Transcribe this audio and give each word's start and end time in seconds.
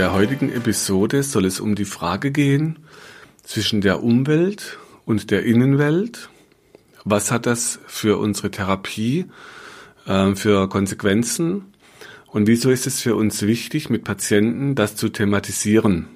Der 0.00 0.14
heutigen 0.14 0.50
Episode 0.50 1.22
soll 1.22 1.44
es 1.44 1.60
um 1.60 1.74
die 1.74 1.84
Frage 1.84 2.30
gehen 2.30 2.78
zwischen 3.42 3.82
der 3.82 4.02
Umwelt 4.02 4.78
und 5.04 5.30
der 5.30 5.44
Innenwelt. 5.44 6.30
Was 7.04 7.30
hat 7.30 7.44
das 7.44 7.78
für 7.86 8.16
unsere 8.16 8.50
Therapie 8.50 9.26
äh, 10.06 10.34
für 10.34 10.70
Konsequenzen? 10.70 11.74
Und 12.28 12.46
wieso 12.46 12.70
ist 12.70 12.86
es 12.86 13.02
für 13.02 13.14
uns 13.14 13.42
wichtig, 13.42 13.90
mit 13.90 14.02
Patienten 14.02 14.74
das 14.74 14.96
zu 14.96 15.10
thematisieren? 15.10 16.08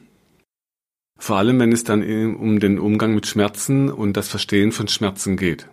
Vor 1.19 1.37
allem, 1.37 1.61
wenn 1.61 1.71
es 1.71 1.85
dann 1.85 2.03
um 2.37 2.61
den 2.61 2.79
Umgang 2.79 3.15
mit 3.15 3.27
Schmerzen 3.27 3.91
und 3.91 4.17
das 4.17 4.29
Verstehen 4.29 4.73
von 4.73 4.89
Schmerzen 4.89 5.37
geht. 5.37 5.69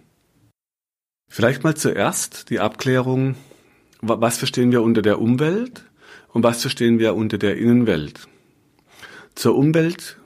Vielleicht 1.29 1.63
mal 1.63 1.77
zuerst 1.77 2.49
die 2.49 2.59
Abklärung, 2.59 3.35
was 4.01 4.37
verstehen 4.37 4.73
wir 4.73 4.81
unter 4.81 5.01
der 5.01 5.21
Umwelt 5.21 5.85
und 6.33 6.43
was 6.43 6.61
verstehen 6.61 6.99
wir 6.99 7.15
unter 7.15 7.37
der 7.37 7.57
Innenwelt? 7.57 8.27
Zur 9.35 9.55
Umwelt 9.55 10.17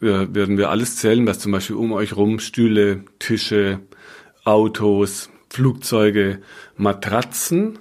äh, 0.00 0.26
werden 0.32 0.58
wir 0.58 0.70
alles 0.70 0.96
zählen, 0.96 1.26
was 1.26 1.40
zum 1.40 1.52
Beispiel 1.52 1.76
um 1.76 1.92
euch 1.92 2.16
rum 2.16 2.38
Stühle, 2.38 3.04
Tische, 3.18 3.80
Autos, 4.44 5.30
Flugzeuge, 5.50 6.40
Matratzen, 6.76 7.78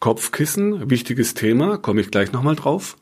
Kopfkissen, 0.00 0.90
wichtiges 0.90 1.34
Thema, 1.34 1.76
komme 1.78 2.00
ich 2.00 2.10
gleich 2.10 2.32
nochmal 2.32 2.56
drauf. 2.56 2.96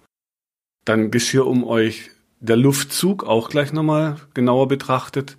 Dann 0.84 1.10
Geschirr 1.10 1.46
um 1.46 1.64
euch, 1.64 2.10
der 2.40 2.56
Luftzug 2.56 3.24
auch 3.24 3.50
gleich 3.50 3.72
nochmal 3.72 4.16
genauer 4.34 4.68
betrachtet. 4.68 5.36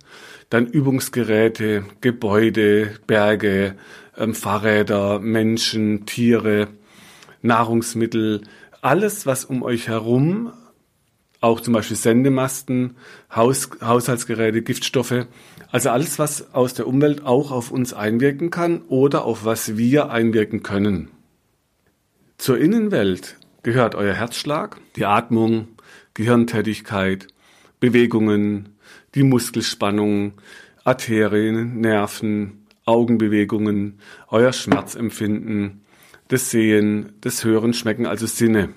Dann 0.48 0.66
Übungsgeräte, 0.66 1.84
Gebäude, 2.00 2.98
Berge, 3.06 3.76
ähm, 4.16 4.34
Fahrräder, 4.34 5.18
Menschen, 5.20 6.06
Tiere, 6.06 6.68
Nahrungsmittel, 7.42 8.42
alles, 8.82 9.26
was 9.26 9.44
um 9.44 9.62
euch 9.62 9.88
herum, 9.88 10.52
auch 11.40 11.60
zum 11.60 11.72
Beispiel 11.72 11.96
Sendemasten, 11.96 12.96
Haus, 13.34 13.70
Haushaltsgeräte, 13.80 14.62
Giftstoffe, 14.62 15.26
also 15.70 15.90
alles, 15.90 16.18
was 16.18 16.54
aus 16.54 16.74
der 16.74 16.86
Umwelt 16.86 17.24
auch 17.24 17.50
auf 17.50 17.70
uns 17.70 17.92
einwirken 17.92 18.50
kann 18.50 18.82
oder 18.82 19.24
auf 19.24 19.44
was 19.44 19.76
wir 19.76 20.10
einwirken 20.10 20.62
können. 20.62 21.10
Zur 22.36 22.58
Innenwelt 22.58 23.38
gehört 23.62 23.94
euer 23.94 24.14
Herzschlag, 24.14 24.78
die 24.96 25.04
Atmung, 25.04 25.68
Gehirntätigkeit, 26.14 27.28
Bewegungen, 27.80 28.76
die 29.14 29.22
Muskelspannung, 29.22 30.34
Arterien, 30.84 31.80
Nerven, 31.80 32.66
Augenbewegungen, 32.84 33.98
euer 34.28 34.52
Schmerzempfinden, 34.52 35.79
das 36.30 36.50
Sehen, 36.50 37.12
das 37.20 37.44
Hören, 37.44 37.74
Schmecken, 37.74 38.06
also 38.06 38.26
Sinne. 38.26 38.70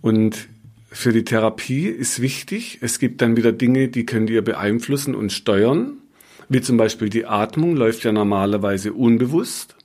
Und 0.00 0.48
für 0.90 1.12
die 1.12 1.24
Therapie 1.24 1.86
ist 1.86 2.20
wichtig, 2.20 2.78
es 2.80 2.98
gibt 2.98 3.22
dann 3.22 3.36
wieder 3.36 3.52
Dinge, 3.52 3.88
die 3.88 4.06
könnt 4.06 4.28
ihr 4.28 4.42
beeinflussen 4.42 5.14
und 5.14 5.32
steuern, 5.32 5.98
wie 6.48 6.60
zum 6.60 6.76
Beispiel 6.76 7.10
die 7.10 7.26
Atmung 7.26 7.76
läuft 7.76 8.04
ja 8.04 8.12
normalerweise 8.12 8.92
unbewusst. 8.92 9.76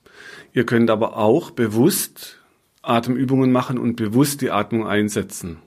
Ihr 0.52 0.66
könnt 0.66 0.90
aber 0.90 1.16
auch 1.16 1.50
bewusst 1.52 2.38
Atemübungen 2.82 3.52
machen 3.52 3.78
und 3.78 3.96
bewusst 3.96 4.40
die 4.40 4.50
Atmung 4.50 4.86
einsetzen. 4.86 5.58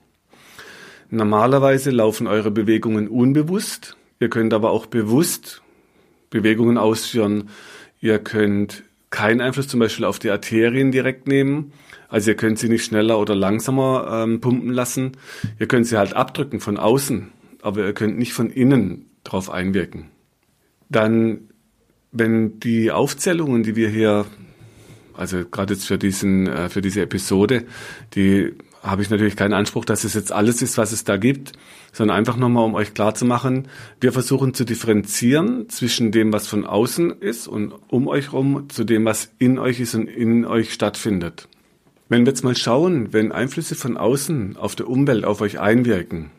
Normalerweise 1.09 1.91
laufen 1.91 2.27
eure 2.27 2.51
Bewegungen 2.51 3.07
unbewusst. 3.07 3.95
Ihr 4.19 4.29
könnt 4.29 4.53
aber 4.53 4.71
auch 4.71 4.88
bewusst 4.88 5.61
Bewegungen 6.29 6.77
ausführen. 6.77 7.50
Ihr 8.01 8.19
könnt 8.19 8.83
keinen 9.09 9.41
Einfluss 9.41 9.67
zum 9.67 9.79
Beispiel 9.79 10.05
auf 10.05 10.19
die 10.19 10.29
Arterien 10.29 10.91
direkt 10.91 11.27
nehmen. 11.27 11.71
Also 12.07 12.31
ihr 12.31 12.38
könnt 12.38 12.59
sie 12.59 12.69
nicht 12.69 12.85
schneller 12.85 13.19
oder 13.19 13.35
langsamer 13.35 14.23
ähm, 14.23 14.41
pumpen 14.41 14.71
lassen. 14.71 15.13
Ihr 15.59 15.67
könnt 15.67 15.88
sie 15.88 15.97
halt 15.97 16.13
abdrücken 16.13 16.59
von 16.59 16.77
außen, 16.77 17.31
aber 17.61 17.85
ihr 17.85 17.94
könnt 17.94 18.17
nicht 18.17 18.33
von 18.33 18.49
innen 18.49 19.09
drauf 19.23 19.49
einwirken. 19.49 20.09
Dann, 20.89 21.49
wenn 22.11 22.59
die 22.59 22.91
Aufzählungen, 22.91 23.63
die 23.63 23.75
wir 23.75 23.89
hier, 23.89 24.25
also 25.13 25.45
gerade 25.45 25.73
jetzt 25.73 25.88
für 25.88 25.97
diesen, 25.97 26.47
äh, 26.47 26.69
für 26.69 26.81
diese 26.81 27.01
Episode, 27.01 27.65
die 28.13 28.53
habe 28.85 29.01
ich 29.01 29.09
natürlich 29.09 29.35
keinen 29.35 29.53
Anspruch, 29.53 29.84
dass 29.84 30.03
es 30.03 30.13
jetzt 30.13 30.31
alles 30.31 30.62
ist, 30.62 30.78
was 30.78 30.91
es 30.91 31.03
da 31.03 31.18
gibt, 31.18 31.53
sondern 31.91 32.18
einfach 32.18 32.38
nochmal, 32.38 32.66
um 32.66 32.75
euch 32.75 32.94
klar 32.94 33.16
zu 33.16 33.25
machen, 33.25 33.68
wir 34.00 34.12
versuchen 34.12 34.53
zu 34.53 34.63
differenzieren 34.63 35.69
zwischen 35.69 36.12
dem, 36.12 36.31
was 36.31 36.47
von 36.47 36.66
außen 36.66 37.22
ist 37.22 37.47
und 37.47 37.74
um 37.88 38.07
euch 38.07 38.31
rum, 38.31 38.69
zu 38.69 38.84
dem, 38.84 39.06
was 39.06 39.31
in 39.40 39.57
euch 39.57 39.79
ist 39.79 39.95
und 39.95 40.07
in 40.07 40.45
euch 40.45 40.72
stattfindet. 40.72 41.47
Wenn 42.09 42.25
wir 42.25 42.31
jetzt 42.31 42.44
mal 42.44 42.56
schauen, 42.56 43.12
wenn 43.12 43.31
Einflüsse 43.31 43.74
von 43.74 43.97
außen 43.97 44.57
auf 44.57 44.75
der 44.75 44.88
Umwelt 44.88 45.25
auf 45.25 45.41
euch 45.41 45.59
einwirken, 45.59 46.29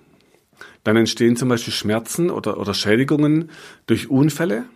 dann 0.84 0.96
entstehen 0.96 1.34
zum 1.34 1.48
Beispiel 1.48 1.72
Schmerzen 1.72 2.30
oder, 2.30 2.60
oder 2.60 2.72
Schädigungen 2.72 3.50
durch 3.86 4.08
Unfälle 4.08 4.66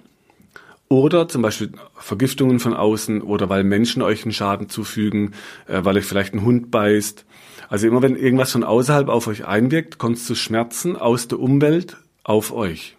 oder 0.88 1.28
zum 1.28 1.42
Beispiel 1.42 1.70
Vergiftungen 1.94 2.58
von 2.58 2.74
außen 2.74 3.22
oder 3.22 3.48
weil 3.48 3.62
Menschen 3.62 4.02
euch 4.02 4.24
einen 4.24 4.32
Schaden 4.32 4.68
zufügen, 4.68 5.34
äh, 5.68 5.84
weil 5.84 5.96
euch 5.96 6.04
vielleicht 6.04 6.34
ein 6.34 6.42
Hund 6.42 6.72
beißt 6.72 7.24
also 7.70 7.86
immer 7.86 8.02
wenn 8.02 8.16
irgendwas 8.16 8.50
von 8.50 8.64
außerhalb 8.64 9.08
auf 9.08 9.28
euch 9.28 9.46
einwirkt, 9.46 9.98
kommt 9.98 10.16
es 10.16 10.26
zu 10.26 10.34
Schmerzen 10.34 10.96
aus 10.96 11.28
der 11.28 11.38
Umwelt 11.38 11.96
auf 12.24 12.52
euch. 12.52 12.96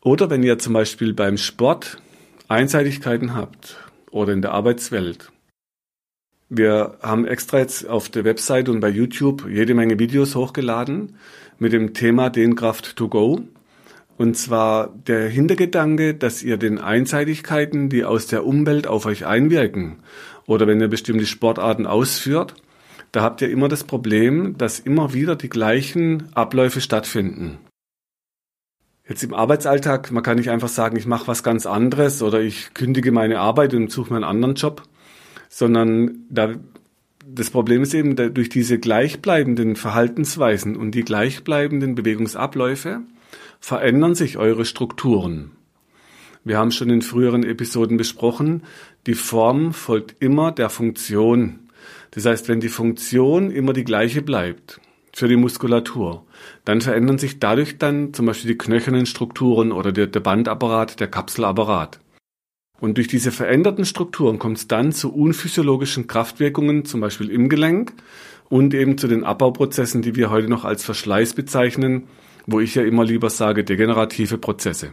Oder 0.00 0.30
wenn 0.30 0.42
ihr 0.42 0.58
zum 0.58 0.72
Beispiel 0.72 1.12
beim 1.12 1.36
Sport 1.36 1.98
Einseitigkeiten 2.48 3.34
habt 3.34 3.76
oder 4.10 4.32
in 4.32 4.40
der 4.40 4.52
Arbeitswelt. 4.52 5.30
Wir 6.48 6.96
haben 7.02 7.26
extra 7.26 7.58
jetzt 7.58 7.86
auf 7.86 8.08
der 8.08 8.24
Website 8.24 8.70
und 8.70 8.80
bei 8.80 8.88
YouTube 8.88 9.46
jede 9.48 9.74
Menge 9.74 9.98
Videos 9.98 10.34
hochgeladen 10.34 11.16
mit 11.58 11.74
dem 11.74 11.92
Thema 11.92 12.30
Dehnkraft 12.30 12.96
to 12.96 13.08
go. 13.08 13.42
Und 14.16 14.38
zwar 14.38 14.94
der 15.06 15.28
Hintergedanke, 15.28 16.14
dass 16.14 16.42
ihr 16.42 16.56
den 16.56 16.78
Einseitigkeiten, 16.78 17.90
die 17.90 18.04
aus 18.04 18.28
der 18.28 18.46
Umwelt 18.46 18.86
auf 18.86 19.04
euch 19.04 19.26
einwirken, 19.26 19.96
oder 20.46 20.66
wenn 20.66 20.80
ihr 20.80 20.88
bestimmte 20.88 21.26
Sportarten 21.26 21.86
ausführt, 21.86 22.54
da 23.14 23.22
habt 23.22 23.40
ihr 23.42 23.48
immer 23.48 23.68
das 23.68 23.84
Problem, 23.84 24.58
dass 24.58 24.80
immer 24.80 25.14
wieder 25.14 25.36
die 25.36 25.48
gleichen 25.48 26.34
Abläufe 26.34 26.80
stattfinden. 26.80 27.58
Jetzt 29.08 29.22
im 29.22 29.34
Arbeitsalltag, 29.34 30.10
man 30.10 30.24
kann 30.24 30.36
nicht 30.36 30.50
einfach 30.50 30.68
sagen, 30.68 30.96
ich 30.96 31.06
mache 31.06 31.28
was 31.28 31.44
ganz 31.44 31.64
anderes 31.64 32.22
oder 32.22 32.40
ich 32.40 32.74
kündige 32.74 33.12
meine 33.12 33.38
Arbeit 33.38 33.72
und 33.72 33.92
suche 33.92 34.10
mir 34.10 34.16
einen 34.16 34.24
anderen 34.24 34.56
Job, 34.56 34.82
sondern 35.48 36.24
da, 36.28 36.54
das 37.24 37.50
Problem 37.50 37.82
ist 37.82 37.94
eben, 37.94 38.16
durch 38.16 38.48
diese 38.48 38.80
gleichbleibenden 38.80 39.76
Verhaltensweisen 39.76 40.74
und 40.74 40.90
die 40.90 41.04
gleichbleibenden 41.04 41.94
Bewegungsabläufe 41.94 43.02
verändern 43.60 44.16
sich 44.16 44.38
eure 44.38 44.64
Strukturen. 44.64 45.52
Wir 46.42 46.58
haben 46.58 46.72
schon 46.72 46.90
in 46.90 47.02
früheren 47.02 47.44
Episoden 47.44 47.96
besprochen, 47.96 48.64
die 49.06 49.14
Form 49.14 49.72
folgt 49.72 50.16
immer 50.18 50.50
der 50.50 50.68
Funktion. 50.68 51.60
Das 52.14 52.26
heißt, 52.26 52.48
wenn 52.48 52.60
die 52.60 52.68
Funktion 52.68 53.50
immer 53.50 53.72
die 53.72 53.84
gleiche 53.84 54.22
bleibt 54.22 54.80
für 55.12 55.28
die 55.28 55.36
Muskulatur, 55.36 56.24
dann 56.64 56.80
verändern 56.80 57.18
sich 57.18 57.38
dadurch 57.38 57.78
dann 57.78 58.14
zum 58.14 58.26
Beispiel 58.26 58.52
die 58.52 58.58
knöchernen 58.58 59.06
Strukturen 59.06 59.72
oder 59.72 59.92
der, 59.92 60.06
der 60.06 60.20
Bandapparat, 60.20 61.00
der 61.00 61.08
Kapselapparat. 61.08 62.00
Und 62.80 62.98
durch 62.98 63.08
diese 63.08 63.30
veränderten 63.30 63.84
Strukturen 63.84 64.38
kommt 64.38 64.58
es 64.58 64.68
dann 64.68 64.92
zu 64.92 65.12
unphysiologischen 65.12 66.06
Kraftwirkungen, 66.06 66.84
zum 66.84 67.00
Beispiel 67.00 67.30
im 67.30 67.48
Gelenk 67.48 67.94
und 68.48 68.74
eben 68.74 68.98
zu 68.98 69.08
den 69.08 69.24
Abbauprozessen, 69.24 70.02
die 70.02 70.16
wir 70.16 70.30
heute 70.30 70.48
noch 70.48 70.64
als 70.64 70.84
Verschleiß 70.84 71.34
bezeichnen, 71.34 72.08
wo 72.46 72.60
ich 72.60 72.74
ja 72.74 72.82
immer 72.82 73.04
lieber 73.04 73.30
sage, 73.30 73.64
degenerative 73.64 74.38
Prozesse. 74.38 74.92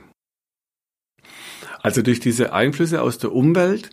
Also 1.81 2.01
durch 2.01 2.19
diese 2.19 2.53
Einflüsse 2.53 3.01
aus 3.01 3.17
der 3.17 3.33
Umwelt 3.33 3.89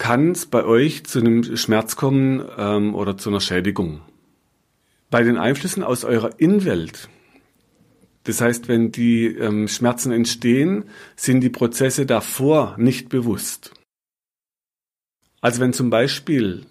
kann 0.00 0.32
es 0.32 0.46
bei 0.46 0.64
euch 0.64 1.04
zu 1.04 1.20
einem 1.20 1.56
Schmerz 1.56 1.94
kommen 1.94 2.42
ähm, 2.56 2.94
oder 2.94 3.18
zu 3.18 3.28
einer 3.28 3.40
Schädigung. 3.40 4.00
Bei 5.10 5.22
den 5.22 5.36
Einflüssen 5.36 5.84
aus 5.84 6.04
eurer 6.04 6.40
Innenwelt, 6.40 7.08
das 8.24 8.40
heißt, 8.40 8.66
wenn 8.66 8.92
die 8.92 9.26
ähm, 9.26 9.68
Schmerzen 9.68 10.10
entstehen, 10.10 10.84
sind 11.16 11.42
die 11.42 11.50
Prozesse 11.50 12.06
davor 12.06 12.76
nicht 12.78 13.10
bewusst. 13.10 13.72
Also 15.42 15.60
wenn 15.60 15.74
zum 15.74 15.90
Beispiel 15.90 16.64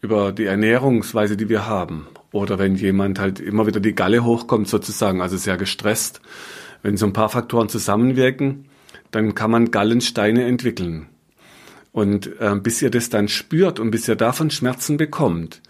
über 0.00 0.30
die 0.32 0.44
Ernährungsweise, 0.44 1.36
die 1.36 1.48
wir 1.48 1.66
haben, 1.66 2.06
oder 2.30 2.60
wenn 2.60 2.76
jemand 2.76 3.18
halt 3.18 3.40
immer 3.40 3.66
wieder 3.66 3.80
die 3.80 3.96
Galle 3.96 4.24
hochkommt 4.24 4.68
sozusagen, 4.68 5.20
also 5.20 5.36
sehr 5.36 5.56
gestresst. 5.56 6.20
Wenn 6.82 6.96
so 6.96 7.06
ein 7.06 7.12
paar 7.12 7.28
Faktoren 7.30 7.68
zusammenwirken, 7.68 8.66
dann 9.10 9.34
kann 9.34 9.50
man 9.50 9.72
Gallensteine 9.72 10.44
entwickeln. 10.44 11.08
Und 11.92 12.40
äh, 12.40 12.54
bis 12.56 12.82
ihr 12.82 12.90
das 12.90 13.08
dann 13.08 13.28
spürt 13.28 13.80
und 13.80 13.90
bis 13.90 14.06
ihr 14.06 14.16
davon 14.16 14.50
Schmerzen 14.50 14.96
bekommt, 14.96 15.60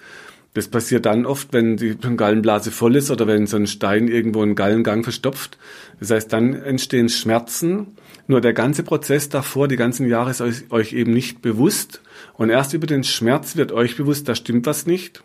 das 0.55 0.67
passiert 0.67 1.07
dann 1.07 1.27
oft, 1.27 1.53
wenn 1.53 1.77
die 1.77 1.97
Gallenblase 1.97 2.73
voll 2.73 2.97
ist 2.97 3.11
oder 3.11 3.27
wenn 3.29 3.47
so 3.47 3.57
ein 3.57 3.69
Stein 3.69 4.09
irgendwo 4.09 4.43
einen 4.43 4.57
Gallengang 4.57 5.05
verstopft. 5.05 5.59
Das 6.01 6.11
heißt, 6.11 6.33
dann 6.33 6.55
entstehen 6.55 7.09
Schmerzen. 7.09 7.97
Nur 8.27 8.41
der 8.41 8.53
ganze 8.53 8.83
Prozess 8.83 9.29
davor, 9.29 9.69
die 9.69 9.77
ganzen 9.77 10.09
Jahre 10.09 10.31
ist 10.31 10.41
euch, 10.41 10.71
euch 10.71 10.93
eben 10.93 11.13
nicht 11.13 11.41
bewusst. 11.41 12.03
Und 12.35 12.51
erst 12.51 12.75
über 12.75 12.89
den 12.89 13.05
Schmerz 13.05 13.57
wird 13.57 13.71
euch 13.71 13.97
bewusst, 13.97 14.29
da 14.29 14.35
stimmt 14.35 14.67
was 14.67 14.87
nicht. 14.87 15.23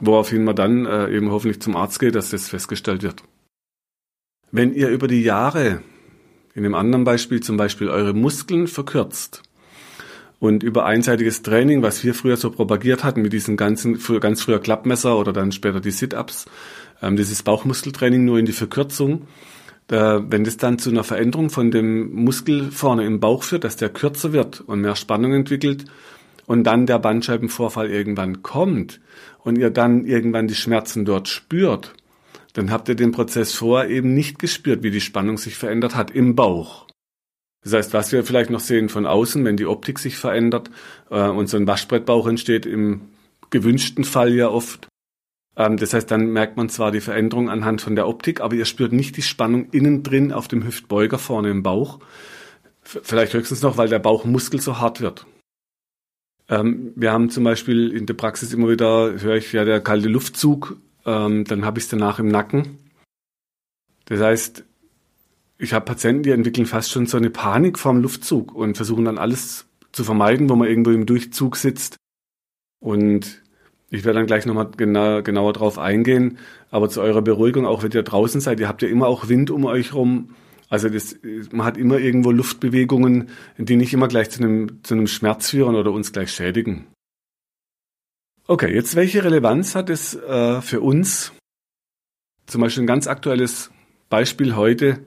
Woraufhin 0.00 0.44
man 0.44 0.56
dann 0.56 0.86
äh, 0.86 1.14
eben 1.14 1.30
hoffentlich 1.30 1.60
zum 1.60 1.76
Arzt 1.76 2.00
geht, 2.00 2.14
dass 2.14 2.30
das 2.30 2.48
festgestellt 2.48 3.02
wird. 3.02 3.22
Wenn 4.50 4.74
ihr 4.74 4.88
über 4.88 5.08
die 5.08 5.22
Jahre, 5.22 5.82
in 6.54 6.64
einem 6.64 6.74
anderen 6.74 7.04
Beispiel 7.04 7.40
zum 7.40 7.56
Beispiel 7.56 7.88
eure 7.88 8.14
Muskeln 8.14 8.66
verkürzt, 8.66 9.42
und 10.44 10.62
über 10.62 10.84
einseitiges 10.84 11.40
Training, 11.40 11.80
was 11.80 12.04
wir 12.04 12.12
früher 12.12 12.36
so 12.36 12.50
propagiert 12.50 13.02
hatten 13.02 13.22
mit 13.22 13.32
diesen 13.32 13.56
ganzen, 13.56 13.98
ganz 14.20 14.42
früher 14.42 14.60
Klappmesser 14.60 15.18
oder 15.18 15.32
dann 15.32 15.52
später 15.52 15.80
die 15.80 15.90
Sit-Ups, 15.90 16.44
ähm, 17.00 17.16
dieses 17.16 17.42
Bauchmuskeltraining 17.42 18.26
nur 18.26 18.38
in 18.38 18.44
die 18.44 18.52
Verkürzung, 18.52 19.26
wenn 19.88 20.44
das 20.44 20.56
dann 20.56 20.78
zu 20.78 20.88
einer 20.88 21.04
Veränderung 21.04 21.50
von 21.50 21.70
dem 21.70 22.10
Muskel 22.14 22.70
vorne 22.70 23.04
im 23.04 23.20
Bauch 23.20 23.42
führt, 23.42 23.64
dass 23.64 23.76
der 23.76 23.90
kürzer 23.90 24.32
wird 24.32 24.62
und 24.62 24.80
mehr 24.80 24.96
Spannung 24.96 25.34
entwickelt 25.34 25.84
und 26.46 26.64
dann 26.64 26.86
der 26.86 26.98
Bandscheibenvorfall 26.98 27.90
irgendwann 27.90 28.42
kommt 28.42 29.00
und 29.40 29.58
ihr 29.58 29.68
dann 29.68 30.06
irgendwann 30.06 30.48
die 30.48 30.54
Schmerzen 30.54 31.04
dort 31.04 31.28
spürt, 31.28 31.92
dann 32.54 32.70
habt 32.70 32.88
ihr 32.88 32.94
den 32.94 33.12
Prozess 33.12 33.52
vorher 33.52 33.90
eben 33.90 34.14
nicht 34.14 34.38
gespürt, 34.38 34.82
wie 34.82 34.90
die 34.90 35.02
Spannung 35.02 35.36
sich 35.36 35.56
verändert 35.56 35.94
hat 35.94 36.10
im 36.10 36.34
Bauch. 36.34 36.86
Das 37.64 37.72
heißt, 37.72 37.94
was 37.94 38.12
wir 38.12 38.24
vielleicht 38.24 38.50
noch 38.50 38.60
sehen 38.60 38.90
von 38.90 39.06
außen, 39.06 39.44
wenn 39.44 39.56
die 39.56 39.66
Optik 39.66 39.98
sich 39.98 40.16
verändert 40.16 40.70
äh, 41.10 41.28
und 41.28 41.48
so 41.48 41.56
ein 41.56 41.66
Waschbrettbauch 41.66 42.26
entsteht, 42.26 42.66
im 42.66 43.08
gewünschten 43.50 44.04
Fall 44.04 44.34
ja 44.34 44.48
oft. 44.48 44.86
Ähm, 45.56 45.78
das 45.78 45.94
heißt, 45.94 46.10
dann 46.10 46.26
merkt 46.26 46.58
man 46.58 46.68
zwar 46.68 46.92
die 46.92 47.00
Veränderung 47.00 47.48
anhand 47.48 47.80
von 47.80 47.96
der 47.96 48.06
Optik, 48.06 48.42
aber 48.42 48.54
ihr 48.54 48.66
spürt 48.66 48.92
nicht 48.92 49.16
die 49.16 49.22
Spannung 49.22 49.70
innen 49.70 50.02
drin 50.02 50.30
auf 50.30 50.46
dem 50.46 50.64
Hüftbeuger 50.64 51.18
vorne 51.18 51.50
im 51.50 51.62
Bauch. 51.62 52.00
Vielleicht 52.82 53.32
höchstens 53.32 53.62
noch, 53.62 53.78
weil 53.78 53.88
der 53.88 53.98
Bauchmuskel 53.98 54.60
so 54.60 54.78
hart 54.78 55.00
wird. 55.00 55.26
Ähm, 56.50 56.92
wir 56.96 57.12
haben 57.12 57.30
zum 57.30 57.44
Beispiel 57.44 57.90
in 57.90 58.04
der 58.04 58.14
Praxis 58.14 58.52
immer 58.52 58.68
wieder, 58.68 59.18
höre 59.20 59.36
ich 59.36 59.52
ja 59.54 59.64
der 59.64 59.80
kalte 59.80 60.08
Luftzug, 60.08 60.76
ähm, 61.06 61.44
dann 61.44 61.64
habe 61.64 61.78
ich 61.78 61.84
es 61.84 61.90
danach 61.90 62.18
im 62.18 62.28
Nacken. 62.28 62.78
Das 64.04 64.20
heißt, 64.20 64.64
ich 65.58 65.72
habe 65.72 65.84
Patienten, 65.84 66.24
die 66.24 66.30
entwickeln 66.30 66.66
fast 66.66 66.90
schon 66.90 67.06
so 67.06 67.16
eine 67.16 67.30
Panik 67.30 67.78
vorm 67.78 68.00
Luftzug 68.00 68.54
und 68.54 68.76
versuchen 68.76 69.04
dann 69.04 69.18
alles 69.18 69.66
zu 69.92 70.04
vermeiden, 70.04 70.48
wo 70.48 70.56
man 70.56 70.68
irgendwo 70.68 70.90
im 70.90 71.06
Durchzug 71.06 71.56
sitzt. 71.56 71.96
Und 72.80 73.42
ich 73.90 74.04
werde 74.04 74.18
dann 74.18 74.26
gleich 74.26 74.46
nochmal 74.46 74.70
genau, 74.76 75.22
genauer 75.22 75.52
drauf 75.52 75.78
eingehen. 75.78 76.38
Aber 76.70 76.88
zu 76.88 77.00
eurer 77.00 77.22
Beruhigung, 77.22 77.66
auch 77.66 77.82
wenn 77.82 77.92
ihr 77.92 78.02
draußen 78.02 78.40
seid, 78.40 78.58
ihr 78.58 78.68
habt 78.68 78.82
ja 78.82 78.88
immer 78.88 79.06
auch 79.06 79.28
Wind 79.28 79.50
um 79.50 79.64
euch 79.64 79.94
rum. 79.94 80.34
Also 80.68 80.88
das, 80.88 81.16
man 81.52 81.64
hat 81.64 81.76
immer 81.76 81.98
irgendwo 81.98 82.32
Luftbewegungen, 82.32 83.28
die 83.56 83.76
nicht 83.76 83.92
immer 83.92 84.08
gleich 84.08 84.30
zu 84.30 84.42
einem, 84.42 84.82
zu 84.82 84.94
einem 84.94 85.06
Schmerz 85.06 85.50
führen 85.50 85.76
oder 85.76 85.92
uns 85.92 86.10
gleich 86.12 86.32
schädigen. 86.32 86.86
Okay, 88.46 88.74
jetzt 88.74 88.96
welche 88.96 89.22
Relevanz 89.22 89.74
hat 89.74 89.88
es 89.88 90.14
äh, 90.14 90.60
für 90.60 90.80
uns? 90.80 91.32
Zum 92.46 92.60
Beispiel 92.60 92.82
ein 92.82 92.88
ganz 92.88 93.06
aktuelles 93.06 93.70
Beispiel 94.10 94.56
heute 94.56 95.00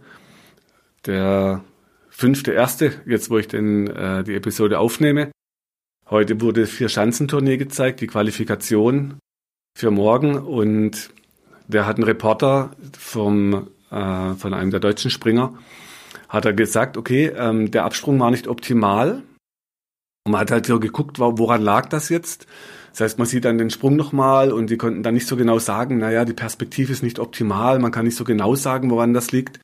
der 1.07 1.63
fünfte 2.09 2.51
erste, 2.51 2.93
jetzt 3.05 3.29
wo 3.29 3.37
ich 3.37 3.47
den, 3.47 3.87
äh, 3.87 4.23
die 4.23 4.35
Episode 4.35 4.79
aufnehme. 4.79 5.31
Heute 6.09 6.39
wurde 6.41 6.65
vier 6.65 6.89
Schanzentournee 6.89 7.57
gezeigt, 7.57 8.01
die 8.01 8.07
Qualifikation 8.07 9.19
für 9.77 9.91
morgen 9.91 10.37
und 10.37 11.11
der 11.67 11.85
hat 11.85 11.97
einen 11.97 12.05
Reporter 12.05 12.71
vom, 12.97 13.67
äh, 13.91 14.33
von 14.33 14.53
einem 14.53 14.71
der 14.71 14.79
deutschen 14.79 15.11
Springer, 15.11 15.53
hat 16.29 16.45
er 16.45 16.53
gesagt, 16.53 16.97
okay, 16.97 17.31
ähm, 17.35 17.71
der 17.71 17.85
Absprung 17.85 18.19
war 18.19 18.31
nicht 18.31 18.47
optimal. 18.47 19.23
Und 20.25 20.31
man 20.31 20.41
hat 20.41 20.51
halt 20.51 20.65
so 20.65 20.79
geguckt, 20.79 21.19
woran 21.19 21.61
lag 21.61 21.87
das 21.87 22.09
jetzt? 22.09 22.47
Das 22.91 23.01
heißt, 23.01 23.17
man 23.19 23.27
sieht 23.27 23.45
dann 23.45 23.57
den 23.57 23.69
Sprung 23.69 23.95
nochmal 23.95 24.51
und 24.51 24.69
die 24.69 24.77
konnten 24.77 25.03
dann 25.03 25.13
nicht 25.13 25.27
so 25.27 25.37
genau 25.37 25.59
sagen, 25.59 25.99
naja, 25.99 26.25
die 26.25 26.33
Perspektive 26.33 26.91
ist 26.91 27.03
nicht 27.03 27.19
optimal, 27.19 27.79
man 27.79 27.91
kann 27.91 28.05
nicht 28.05 28.17
so 28.17 28.23
genau 28.23 28.55
sagen, 28.55 28.89
woran 28.89 29.13
das 29.13 29.31
liegt. 29.31 29.59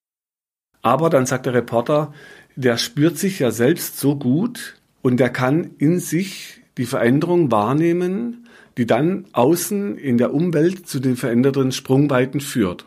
Aber 0.84 1.10
dann 1.10 1.26
sagt 1.26 1.48
der 1.48 1.56
Reporter, 1.56 2.14
der 2.56 2.78
spürt 2.78 3.18
sich 3.18 3.40
ja 3.40 3.50
selbst 3.50 4.00
so 4.00 4.16
gut 4.16 4.76
und 5.02 5.20
der 5.20 5.32
kann 5.32 5.72
in 5.80 6.00
sich 6.00 6.62
die 6.78 6.86
Veränderung 6.86 7.52
wahrnehmen, 7.52 8.48
die 8.78 8.86
dann 8.86 9.26
außen 9.34 9.98
in 9.98 10.18
der 10.18 10.34
Umwelt 10.34 10.88
zu 10.88 11.00
den 11.00 11.16
veränderten 11.16 11.72
Sprungweiten 11.72 12.42
führt. 12.42 12.86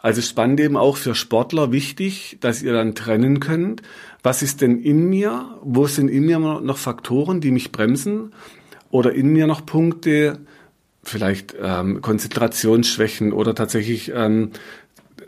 Also 0.00 0.22
spannend 0.22 0.60
eben 0.60 0.76
auch 0.76 0.96
für 0.96 1.14
Sportler 1.14 1.72
wichtig, 1.72 2.38
dass 2.40 2.62
ihr 2.62 2.72
dann 2.72 2.94
trennen 2.94 3.40
könnt, 3.40 3.82
was 4.22 4.42
ist 4.42 4.60
denn 4.60 4.80
in 4.80 5.08
mir, 5.08 5.58
wo 5.62 5.86
sind 5.86 6.08
in 6.08 6.24
mir 6.26 6.38
noch 6.38 6.78
Faktoren, 6.78 7.40
die 7.40 7.50
mich 7.50 7.72
bremsen? 7.72 8.32
Oder 8.90 9.12
in 9.12 9.28
mir 9.28 9.46
noch 9.46 9.66
Punkte, 9.66 10.38
vielleicht 11.02 11.54
ähm, 11.60 12.00
Konzentrationsschwächen 12.00 13.32
oder 13.32 13.54
tatsächlich 13.54 14.12
ähm, 14.14 14.52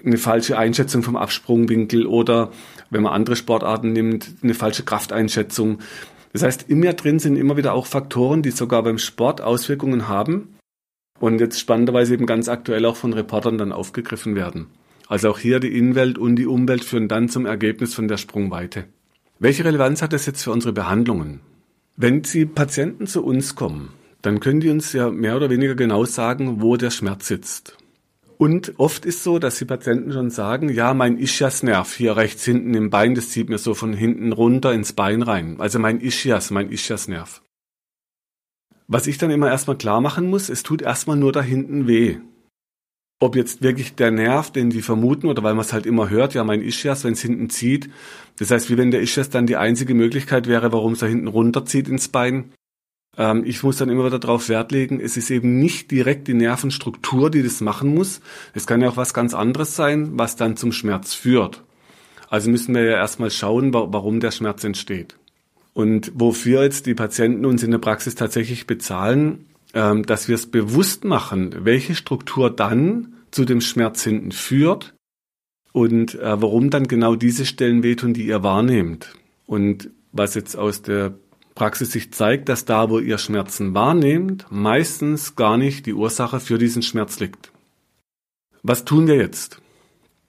eine 0.04 0.18
falsche 0.18 0.58
Einschätzung 0.58 1.02
vom 1.02 1.16
Absprungwinkel 1.16 2.06
oder 2.06 2.50
wenn 2.90 3.02
man 3.02 3.12
andere 3.12 3.36
Sportarten 3.36 3.92
nimmt, 3.92 4.30
eine 4.42 4.54
falsche 4.54 4.84
Krafteinschätzung. 4.84 5.78
Das 6.32 6.42
heißt, 6.42 6.66
in 6.68 6.78
mir 6.78 6.92
drin 6.92 7.18
sind 7.18 7.36
immer 7.36 7.56
wieder 7.56 7.74
auch 7.74 7.86
Faktoren, 7.86 8.42
die 8.42 8.50
sogar 8.50 8.82
beim 8.82 8.98
Sport 8.98 9.40
Auswirkungen 9.40 10.08
haben 10.08 10.56
und 11.18 11.40
jetzt 11.40 11.60
spannenderweise 11.60 12.14
eben 12.14 12.26
ganz 12.26 12.48
aktuell 12.48 12.84
auch 12.84 12.96
von 12.96 13.12
Reportern 13.12 13.58
dann 13.58 13.72
aufgegriffen 13.72 14.34
werden. 14.34 14.66
Also 15.08 15.30
auch 15.30 15.38
hier 15.38 15.58
die 15.58 15.76
Innenwelt 15.76 16.18
und 16.18 16.36
die 16.36 16.46
Umwelt 16.46 16.84
führen 16.84 17.08
dann 17.08 17.28
zum 17.28 17.46
Ergebnis 17.46 17.94
von 17.94 18.06
der 18.06 18.16
Sprungweite. 18.16 18.84
Welche 19.40 19.64
Relevanz 19.64 20.02
hat 20.02 20.12
das 20.12 20.26
jetzt 20.26 20.42
für 20.42 20.52
unsere 20.52 20.72
Behandlungen? 20.72 21.40
Wenn 21.96 22.24
Sie 22.24 22.46
Patienten 22.46 23.06
zu 23.06 23.24
uns 23.24 23.56
kommen, 23.56 23.90
dann 24.22 24.40
können 24.40 24.60
die 24.60 24.70
uns 24.70 24.92
ja 24.92 25.10
mehr 25.10 25.36
oder 25.36 25.50
weniger 25.50 25.74
genau 25.74 26.04
sagen, 26.04 26.62
wo 26.62 26.76
der 26.76 26.90
Schmerz 26.90 27.26
sitzt. 27.26 27.76
Und 28.40 28.78
oft 28.78 29.04
ist 29.04 29.22
so, 29.22 29.38
dass 29.38 29.58
die 29.58 29.66
Patienten 29.66 30.12
schon 30.12 30.30
sagen, 30.30 30.70
ja, 30.70 30.94
mein 30.94 31.18
Ischiasnerv 31.18 31.94
hier 31.94 32.16
rechts 32.16 32.42
hinten 32.42 32.72
im 32.72 32.88
Bein, 32.88 33.14
das 33.14 33.28
zieht 33.28 33.50
mir 33.50 33.58
so 33.58 33.74
von 33.74 33.92
hinten 33.92 34.32
runter 34.32 34.72
ins 34.72 34.94
Bein 34.94 35.20
rein. 35.20 35.56
Also 35.60 35.78
mein 35.78 36.00
Ischias, 36.00 36.50
mein 36.50 36.72
Ischiasnerv. 36.72 37.42
Was 38.88 39.06
ich 39.06 39.18
dann 39.18 39.30
immer 39.30 39.50
erstmal 39.50 39.76
klar 39.76 40.00
machen 40.00 40.30
muss, 40.30 40.48
es 40.48 40.62
tut 40.62 40.80
erstmal 40.80 41.18
nur 41.18 41.32
da 41.32 41.42
hinten 41.42 41.86
weh. 41.86 42.16
Ob 43.20 43.36
jetzt 43.36 43.60
wirklich 43.60 43.94
der 43.94 44.10
Nerv, 44.10 44.50
den 44.50 44.70
die 44.70 44.80
vermuten, 44.80 45.26
oder 45.26 45.42
weil 45.42 45.52
man 45.52 45.66
es 45.66 45.74
halt 45.74 45.84
immer 45.84 46.08
hört, 46.08 46.32
ja, 46.32 46.42
mein 46.42 46.62
Ischias, 46.62 47.04
wenn 47.04 47.12
es 47.12 47.20
hinten 47.20 47.50
zieht. 47.50 47.90
Das 48.38 48.50
heißt, 48.50 48.70
wie 48.70 48.78
wenn 48.78 48.90
der 48.90 49.02
Ischias 49.02 49.28
dann 49.28 49.46
die 49.46 49.58
einzige 49.58 49.92
Möglichkeit 49.92 50.46
wäre, 50.46 50.72
warum 50.72 50.94
es 50.94 51.00
da 51.00 51.06
hinten 51.06 51.28
runterzieht 51.28 51.88
ins 51.88 52.08
Bein. 52.08 52.54
Ähm, 53.16 53.44
ich 53.44 53.62
muss 53.62 53.78
dann 53.78 53.88
immer 53.88 54.06
wieder 54.06 54.18
darauf 54.18 54.48
Wert 54.48 54.72
legen, 54.72 55.00
es 55.00 55.16
ist 55.16 55.30
eben 55.30 55.58
nicht 55.58 55.90
direkt 55.90 56.28
die 56.28 56.34
Nervenstruktur, 56.34 57.30
die 57.30 57.42
das 57.42 57.60
machen 57.60 57.94
muss. 57.94 58.20
Es 58.54 58.66
kann 58.66 58.80
ja 58.80 58.88
auch 58.88 58.96
was 58.96 59.14
ganz 59.14 59.34
anderes 59.34 59.76
sein, 59.76 60.18
was 60.18 60.36
dann 60.36 60.56
zum 60.56 60.72
Schmerz 60.72 61.14
führt. 61.14 61.62
Also 62.28 62.50
müssen 62.50 62.74
wir 62.74 62.84
ja 62.84 62.96
erstmal 62.96 63.30
schauen, 63.30 63.74
warum 63.74 64.20
der 64.20 64.30
Schmerz 64.30 64.62
entsteht. 64.62 65.16
Und 65.72 66.12
wofür 66.14 66.62
jetzt 66.62 66.86
die 66.86 66.94
Patienten 66.94 67.44
uns 67.44 67.62
in 67.62 67.70
der 67.70 67.78
Praxis 67.78 68.14
tatsächlich 68.14 68.66
bezahlen, 68.66 69.46
ähm, 69.74 70.04
dass 70.06 70.28
wir 70.28 70.34
es 70.34 70.46
bewusst 70.46 71.04
machen, 71.04 71.54
welche 71.64 71.94
Struktur 71.94 72.50
dann 72.50 73.14
zu 73.30 73.44
dem 73.44 73.60
Schmerz 73.60 74.02
hinten 74.02 74.32
führt 74.32 74.94
und 75.72 76.14
äh, 76.14 76.42
warum 76.42 76.70
dann 76.70 76.88
genau 76.88 77.14
diese 77.14 77.46
Stellen 77.46 77.82
wehtun, 77.82 78.14
die 78.14 78.26
ihr 78.26 78.42
wahrnehmt. 78.42 79.14
Und 79.46 79.90
was 80.12 80.34
jetzt 80.34 80.56
aus 80.56 80.82
der 80.82 81.14
Praxis 81.60 81.92
sich 81.92 82.10
zeigt, 82.10 82.48
dass 82.48 82.64
da, 82.64 82.88
wo 82.88 83.00
ihr 83.00 83.18
Schmerzen 83.18 83.74
wahrnehmt, 83.74 84.46
meistens 84.48 85.36
gar 85.36 85.58
nicht 85.58 85.84
die 85.84 85.92
Ursache 85.92 86.40
für 86.40 86.56
diesen 86.56 86.80
Schmerz 86.80 87.20
liegt. 87.20 87.52
Was 88.62 88.86
tun 88.86 89.06
wir 89.06 89.16
jetzt? 89.16 89.60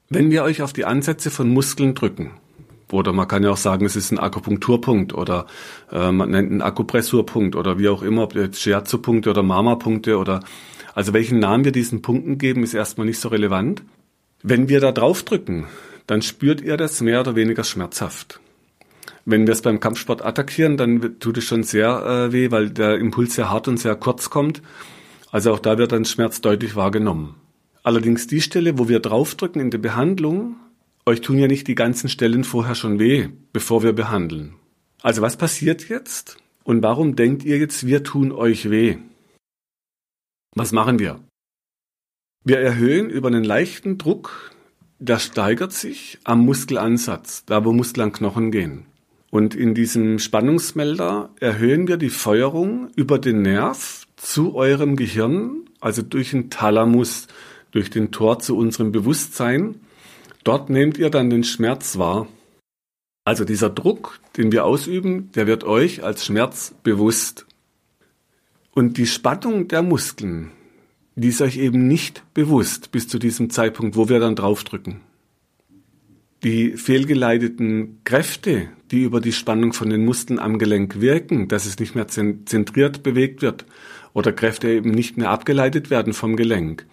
Wenn 0.09 0.29
wir 0.29 0.43
euch 0.43 0.61
auf 0.61 0.73
die 0.73 0.83
Ansätze 0.83 1.31
von 1.31 1.47
Muskeln 1.47 1.95
drücken, 1.95 2.31
oder 2.91 3.13
man 3.13 3.29
kann 3.29 3.43
ja 3.43 3.51
auch 3.51 3.55
sagen, 3.55 3.85
es 3.85 3.95
ist 3.95 4.11
ein 4.11 4.19
Akupunkturpunkt 4.19 5.13
oder 5.13 5.45
äh, 5.89 6.11
man 6.11 6.31
nennt 6.31 6.51
einen 6.51 6.61
Akupressurpunkt 6.61 7.55
oder 7.55 7.79
wie 7.79 7.88
auch 7.88 8.01
immer, 8.01 8.23
ob 8.23 8.35
jetzt 8.35 8.59
Shiatsu-Punkte 8.59 9.29
oder 9.29 9.41
Mama-Punkte 9.41 10.17
oder 10.17 10.41
also 10.95 11.13
welchen 11.13 11.39
Namen 11.39 11.63
wir 11.63 11.71
diesen 11.71 12.01
Punkten 12.01 12.39
geben, 12.39 12.61
ist 12.61 12.73
erstmal 12.73 13.07
nicht 13.07 13.21
so 13.21 13.29
relevant. 13.29 13.83
Wenn 14.43 14.67
wir 14.67 14.81
da 14.81 14.91
drauf 14.91 15.23
drücken, 15.23 15.67
dann 16.07 16.23
spürt 16.23 16.59
ihr 16.59 16.75
das 16.75 17.00
mehr 17.00 17.21
oder 17.21 17.38
weniger 17.38 17.63
schmerzhaft. 17.63 18.40
Wenn 19.25 19.45
wir 19.45 19.53
es 19.53 19.61
beim 19.61 19.79
Kampfsport 19.79 20.23
attackieren, 20.23 20.77
dann 20.77 21.19
tut 21.19 21.37
es 21.37 21.43
schon 21.43 21.63
sehr 21.63 22.05
äh, 22.05 22.31
weh, 22.31 22.51
weil 22.51 22.69
der 22.69 22.97
Impuls 22.97 23.35
sehr 23.35 23.49
hart 23.51 23.67
und 23.67 23.77
sehr 23.77 23.95
kurz 23.95 24.29
kommt. 24.29 24.61
Also 25.31 25.53
auch 25.53 25.59
da 25.59 25.77
wird 25.77 25.91
dann 25.91 26.05
Schmerz 26.05 26.41
deutlich 26.41 26.75
wahrgenommen. 26.75 27.35
Allerdings 27.83 28.27
die 28.27 28.41
Stelle, 28.41 28.77
wo 28.77 28.89
wir 28.89 28.99
draufdrücken 28.99 29.61
in 29.61 29.71
der 29.71 29.77
Behandlung, 29.77 30.55
euch 31.05 31.21
tun 31.21 31.37
ja 31.37 31.47
nicht 31.47 31.67
die 31.67 31.75
ganzen 31.75 32.09
Stellen 32.09 32.43
vorher 32.43 32.75
schon 32.75 32.99
weh, 32.99 33.29
bevor 33.53 33.83
wir 33.83 33.93
behandeln. 33.93 34.55
Also 35.01 35.21
was 35.21 35.37
passiert 35.37 35.89
jetzt? 35.89 36.37
Und 36.63 36.83
warum 36.83 37.15
denkt 37.15 37.43
ihr 37.43 37.57
jetzt, 37.57 37.87
wir 37.87 38.03
tun 38.03 38.31
euch 38.31 38.69
weh? 38.69 38.97
Was 40.53 40.71
machen 40.71 40.99
wir? 40.99 41.19
Wir 42.43 42.59
erhöhen 42.59 43.09
über 43.09 43.29
einen 43.29 43.43
leichten 43.43 43.97
Druck, 43.97 44.51
der 44.99 45.17
steigert 45.17 45.73
sich 45.73 46.19
am 46.23 46.45
Muskelansatz, 46.45 47.45
da 47.45 47.65
wo 47.65 47.71
Muskel 47.71 48.03
an 48.03 48.11
Knochen 48.11 48.51
gehen. 48.51 48.85
Und 49.31 49.55
in 49.55 49.73
diesem 49.73 50.19
Spannungsmelder 50.19 51.29
erhöhen 51.39 51.88
wir 51.88 51.95
die 51.95 52.09
Feuerung 52.09 52.89
über 52.97 53.17
den 53.17 53.41
Nerv 53.41 54.05
zu 54.17 54.55
eurem 54.55 54.97
Gehirn, 54.97 55.69
also 55.79 56.01
durch 56.01 56.31
den 56.31 56.50
Thalamus, 56.50 57.27
durch 57.71 57.89
den 57.89 58.11
Tor 58.11 58.39
zu 58.39 58.57
unserem 58.57 58.91
Bewusstsein. 58.91 59.75
Dort 60.43 60.69
nehmt 60.69 60.97
ihr 60.97 61.09
dann 61.09 61.29
den 61.29 61.45
Schmerz 61.45 61.97
wahr. 61.97 62.27
Also 63.23 63.45
dieser 63.45 63.69
Druck, 63.69 64.19
den 64.35 64.51
wir 64.51 64.65
ausüben, 64.65 65.31
der 65.31 65.47
wird 65.47 65.63
euch 65.63 66.03
als 66.03 66.25
Schmerz 66.25 66.75
bewusst. 66.83 67.45
Und 68.73 68.97
die 68.97 69.07
Spannung 69.07 69.69
der 69.69 69.81
Muskeln, 69.81 70.51
die 71.15 71.29
ist 71.29 71.41
euch 71.41 71.55
eben 71.57 71.88
nicht 71.88 72.23
bewusst 72.33 72.91
bis 72.91 73.07
zu 73.07 73.17
diesem 73.17 73.50
Zeitpunkt, 73.50 73.95
wo 73.95 74.09
wir 74.09 74.19
dann 74.19 74.35
draufdrücken. 74.35 75.00
Die 76.43 76.75
fehlgeleiteten 76.75 78.00
Kräfte, 78.03 78.69
die 78.89 79.03
über 79.03 79.21
die 79.21 79.31
Spannung 79.31 79.74
von 79.74 79.91
den 79.91 80.05
Muskeln 80.05 80.39
am 80.39 80.57
Gelenk 80.57 81.00
wirken, 81.00 81.48
dass 81.48 81.67
es 81.67 81.77
nicht 81.77 81.93
mehr 81.93 82.07
zentriert 82.07 83.03
bewegt 83.03 83.43
wird 83.43 83.65
oder 84.13 84.33
Kräfte 84.33 84.69
eben 84.69 84.89
nicht 84.89 85.17
mehr 85.17 85.29
abgeleitet 85.29 85.91
werden 85.91 86.13
vom 86.13 86.36
Gelenk, 86.36 86.88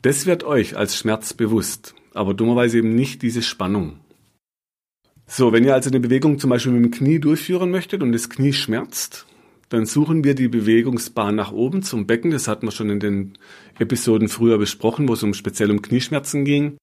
das 0.00 0.26
wird 0.26 0.44
euch 0.44 0.76
als 0.76 0.96
Schmerz 0.96 1.32
bewusst, 1.32 1.94
aber 2.12 2.34
dummerweise 2.34 2.78
eben 2.78 2.94
nicht 2.94 3.22
diese 3.22 3.42
Spannung. 3.42 4.00
So, 5.26 5.52
wenn 5.52 5.64
ihr 5.64 5.74
also 5.74 5.88
eine 5.88 6.00
Bewegung 6.00 6.38
zum 6.38 6.50
Beispiel 6.50 6.72
mit 6.72 6.84
dem 6.84 6.90
Knie 6.90 7.18
durchführen 7.18 7.70
möchtet 7.70 8.02
und 8.02 8.12
das 8.12 8.28
Knie 8.28 8.52
schmerzt, 8.52 9.26
dann 9.70 9.86
suchen 9.86 10.22
wir 10.22 10.34
die 10.34 10.48
Bewegungsbahn 10.48 11.34
nach 11.34 11.52
oben 11.52 11.82
zum 11.82 12.06
Becken. 12.06 12.30
Das 12.30 12.48
hatten 12.48 12.66
wir 12.66 12.70
schon 12.70 12.90
in 12.90 13.00
den 13.00 13.38
Episoden 13.78 14.28
früher 14.28 14.58
besprochen, 14.58 15.08
wo 15.08 15.14
es 15.14 15.22
um 15.22 15.32
speziell 15.32 15.70
um 15.70 15.80
Knieschmerzen 15.80 16.44
ging. 16.44 16.76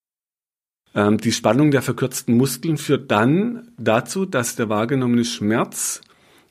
Ähm, 0.95 1.17
die 1.17 1.31
Spannung 1.31 1.71
der 1.71 1.81
verkürzten 1.81 2.35
Muskeln 2.37 2.77
führt 2.77 3.11
dann 3.11 3.71
dazu, 3.77 4.25
dass 4.25 4.55
der 4.55 4.69
wahrgenommene 4.69 5.25
Schmerz 5.25 6.01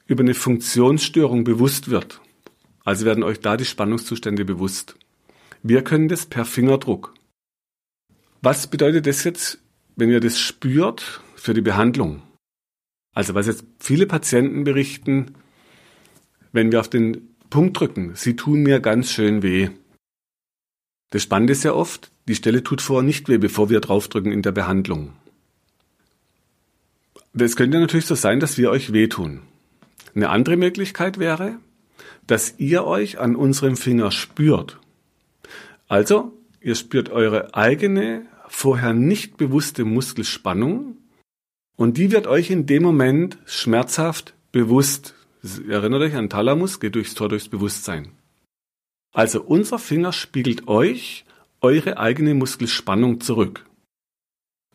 über 0.06 0.22
eine 0.22 0.34
Funktionsstörung 0.34 1.44
bewusst 1.44 1.90
wird. 1.90 2.20
Also 2.84 3.04
werden 3.04 3.22
euch 3.22 3.40
da 3.40 3.56
die 3.56 3.64
Spannungszustände 3.64 4.44
bewusst. 4.44 4.96
Wir 5.62 5.82
können 5.82 6.08
das 6.08 6.26
per 6.26 6.44
Fingerdruck. 6.44 7.14
Was 8.42 8.66
bedeutet 8.66 9.06
das 9.06 9.24
jetzt, 9.24 9.58
wenn 9.96 10.10
ihr 10.10 10.20
das 10.20 10.38
spürt? 10.38 11.20
für 11.40 11.54
die 11.54 11.62
Behandlung. 11.62 12.22
Also 13.12 13.34
was 13.34 13.46
jetzt 13.46 13.64
viele 13.78 14.06
Patienten 14.06 14.64
berichten, 14.64 15.34
wenn 16.52 16.70
wir 16.70 16.80
auf 16.80 16.88
den 16.88 17.34
Punkt 17.48 17.80
drücken, 17.80 18.12
sie 18.14 18.36
tun 18.36 18.62
mir 18.62 18.80
ganz 18.80 19.10
schön 19.10 19.42
weh. 19.42 19.70
Das 21.10 21.22
Spannende 21.22 21.52
ist 21.52 21.64
ja 21.64 21.74
oft, 21.74 22.10
die 22.28 22.36
Stelle 22.36 22.62
tut 22.62 22.80
vorher 22.80 23.02
nicht 23.02 23.28
weh, 23.28 23.38
bevor 23.38 23.68
wir 23.68 23.80
draufdrücken 23.80 24.32
in 24.32 24.42
der 24.42 24.52
Behandlung. 24.52 25.12
Es 27.32 27.56
könnte 27.56 27.78
natürlich 27.78 28.06
so 28.06 28.14
sein, 28.14 28.40
dass 28.40 28.58
wir 28.58 28.70
euch 28.70 28.92
wehtun. 28.92 29.42
Eine 30.14 30.30
andere 30.30 30.56
Möglichkeit 30.56 31.18
wäre, 31.18 31.58
dass 32.26 32.54
ihr 32.58 32.84
euch 32.84 33.18
an 33.18 33.36
unserem 33.36 33.76
Finger 33.76 34.10
spürt. 34.10 34.78
Also, 35.88 36.32
ihr 36.60 36.74
spürt 36.74 37.10
eure 37.10 37.54
eigene, 37.54 38.26
vorher 38.48 38.92
nicht 38.92 39.36
bewusste 39.36 39.84
Muskelspannung 39.84 40.96
und 41.76 41.96
die 41.96 42.12
wird 42.12 42.26
euch 42.26 42.50
in 42.50 42.66
dem 42.66 42.82
Moment 42.82 43.38
schmerzhaft 43.46 44.34
bewusst. 44.52 45.14
Erinnert 45.68 46.02
euch 46.02 46.14
an 46.14 46.28
Thalamus, 46.28 46.78
geht 46.78 46.94
durchs 46.94 47.14
Tor 47.14 47.28
durchs 47.28 47.48
Bewusstsein. 47.48 48.12
Also 49.12 49.42
unser 49.42 49.78
Finger 49.78 50.12
spiegelt 50.12 50.68
euch 50.68 51.24
eure 51.60 51.98
eigene 51.98 52.34
Muskelspannung 52.34 53.20
zurück. 53.20 53.66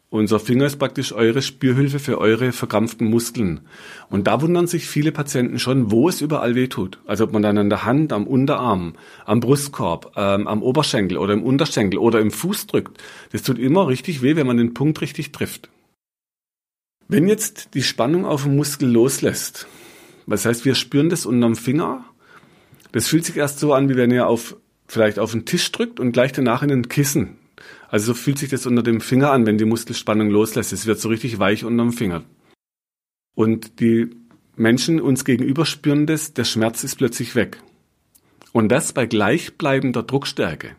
Unser 0.09 0.39
Finger 0.39 0.65
ist 0.65 0.77
praktisch 0.77 1.11
eure 1.13 1.41
Spürhilfe 1.41 1.99
für 1.99 2.19
eure 2.19 2.51
verkrampften 2.51 3.09
Muskeln. 3.09 3.61
Und 4.09 4.27
da 4.27 4.41
wundern 4.41 4.67
sich 4.67 4.87
viele 4.87 5.11
Patienten 5.11 5.59
schon, 5.59 5.91
wo 5.91 6.07
es 6.07 6.21
überall 6.21 6.55
weh 6.55 6.67
tut. 6.67 6.99
Also 7.05 7.25
ob 7.25 7.33
man 7.33 7.41
dann 7.41 7.57
an 7.57 7.69
der 7.69 7.83
Hand, 7.83 8.13
am 8.13 8.27
Unterarm, 8.27 8.93
am 9.25 9.41
Brustkorb, 9.41 10.13
ähm, 10.15 10.47
am 10.47 10.63
Oberschenkel 10.63 11.17
oder 11.17 11.33
im 11.33 11.43
Unterschenkel 11.43 11.99
oder 11.99 12.21
im 12.21 12.31
Fuß 12.31 12.67
drückt. 12.67 13.03
Das 13.31 13.43
tut 13.43 13.59
immer 13.59 13.87
richtig 13.87 14.21
weh, 14.21 14.35
wenn 14.37 14.47
man 14.47 14.57
den 14.57 14.73
Punkt 14.73 15.01
richtig 15.01 15.33
trifft. 15.33 15.69
Wenn 17.07 17.27
jetzt 17.27 17.73
die 17.73 17.83
Spannung 17.83 18.25
auf 18.25 18.43
dem 18.43 18.55
Muskel 18.55 18.89
loslässt, 18.89 19.67
was 20.27 20.45
heißt, 20.45 20.65
wir 20.65 20.75
spüren 20.75 21.09
das 21.09 21.25
unterm 21.25 21.55
Finger, 21.55 22.05
das 22.95 23.07
fühlt 23.07 23.25
sich 23.25 23.35
erst 23.35 23.59
so 23.59 23.73
an, 23.73 23.89
wie 23.89 23.97
wenn 23.97 24.09
ihr 24.09 24.25
auf, 24.25 24.55
vielleicht 24.87 25.19
auf 25.19 25.33
den 25.33 25.43
Tisch 25.43 25.69
drückt 25.69 25.99
und 25.99 26.13
gleich 26.13 26.31
danach 26.31 26.63
in 26.63 26.71
ein 26.71 26.87
Kissen. 26.87 27.35
Also 27.89 28.05
so 28.05 28.13
fühlt 28.13 28.37
sich 28.39 28.49
das 28.49 28.65
unter 28.65 28.83
dem 28.83 29.01
Finger 29.01 29.31
an, 29.31 29.45
wenn 29.45 29.57
die 29.57 29.65
Muskelspannung 29.65 30.29
loslässt. 30.29 30.71
Es 30.71 30.85
wird 30.85 30.97
so 31.01 31.09
richtig 31.09 31.37
weich 31.37 31.65
unterm 31.65 31.91
Finger. 31.91 32.23
Und 33.35 33.81
die 33.81 34.11
Menschen 34.55 35.01
uns 35.01 35.25
gegenüber 35.25 35.65
spüren 35.65 36.05
das, 36.05 36.35
der 36.35 36.45
Schmerz 36.45 36.85
ist 36.85 36.95
plötzlich 36.95 37.35
weg. 37.35 37.61
Und 38.53 38.69
das 38.69 38.93
bei 38.93 39.05
gleichbleibender 39.05 40.03
Druckstärke. 40.03 40.77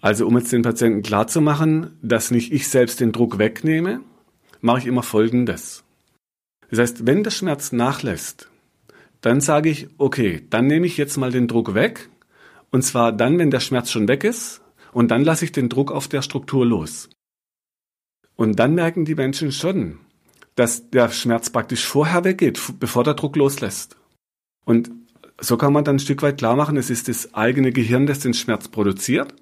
Also 0.00 0.28
um 0.28 0.38
jetzt 0.38 0.52
den 0.52 0.62
Patienten 0.62 1.02
klarzumachen, 1.02 1.98
dass 2.02 2.30
nicht 2.30 2.52
ich 2.52 2.68
selbst 2.68 3.00
den 3.00 3.10
Druck 3.10 3.38
wegnehme, 3.38 4.00
mache 4.60 4.78
ich 4.78 4.86
immer 4.86 5.02
Folgendes. 5.02 5.82
Das 6.70 6.78
heißt, 6.78 7.06
wenn 7.08 7.24
der 7.24 7.32
Schmerz 7.32 7.72
nachlässt, 7.72 8.47
dann 9.20 9.40
sage 9.40 9.68
ich, 9.70 9.88
okay, 9.98 10.46
dann 10.50 10.66
nehme 10.66 10.86
ich 10.86 10.96
jetzt 10.96 11.16
mal 11.16 11.32
den 11.32 11.48
Druck 11.48 11.74
weg. 11.74 12.08
Und 12.70 12.82
zwar 12.82 13.12
dann, 13.12 13.38
wenn 13.38 13.50
der 13.50 13.60
Schmerz 13.60 13.90
schon 13.90 14.08
weg 14.08 14.24
ist. 14.24 14.60
Und 14.92 15.10
dann 15.10 15.24
lasse 15.24 15.44
ich 15.44 15.52
den 15.52 15.68
Druck 15.68 15.90
auf 15.92 16.08
der 16.08 16.22
Struktur 16.22 16.64
los. 16.64 17.08
Und 18.36 18.58
dann 18.58 18.74
merken 18.74 19.04
die 19.04 19.14
Menschen 19.14 19.52
schon, 19.52 19.98
dass 20.54 20.90
der 20.90 21.10
Schmerz 21.10 21.50
praktisch 21.50 21.84
vorher 21.84 22.24
weggeht, 22.24 22.60
bevor 22.78 23.04
der 23.04 23.14
Druck 23.14 23.36
loslässt. 23.36 23.96
Und 24.64 24.90
so 25.40 25.56
kann 25.56 25.72
man 25.72 25.84
dann 25.84 25.96
ein 25.96 26.00
Stück 26.00 26.22
weit 26.22 26.38
klar 26.38 26.56
machen, 26.56 26.76
es 26.76 26.90
ist 26.90 27.08
das 27.08 27.34
eigene 27.34 27.72
Gehirn, 27.72 28.06
das 28.06 28.20
den 28.20 28.34
Schmerz 28.34 28.68
produziert. 28.68 29.34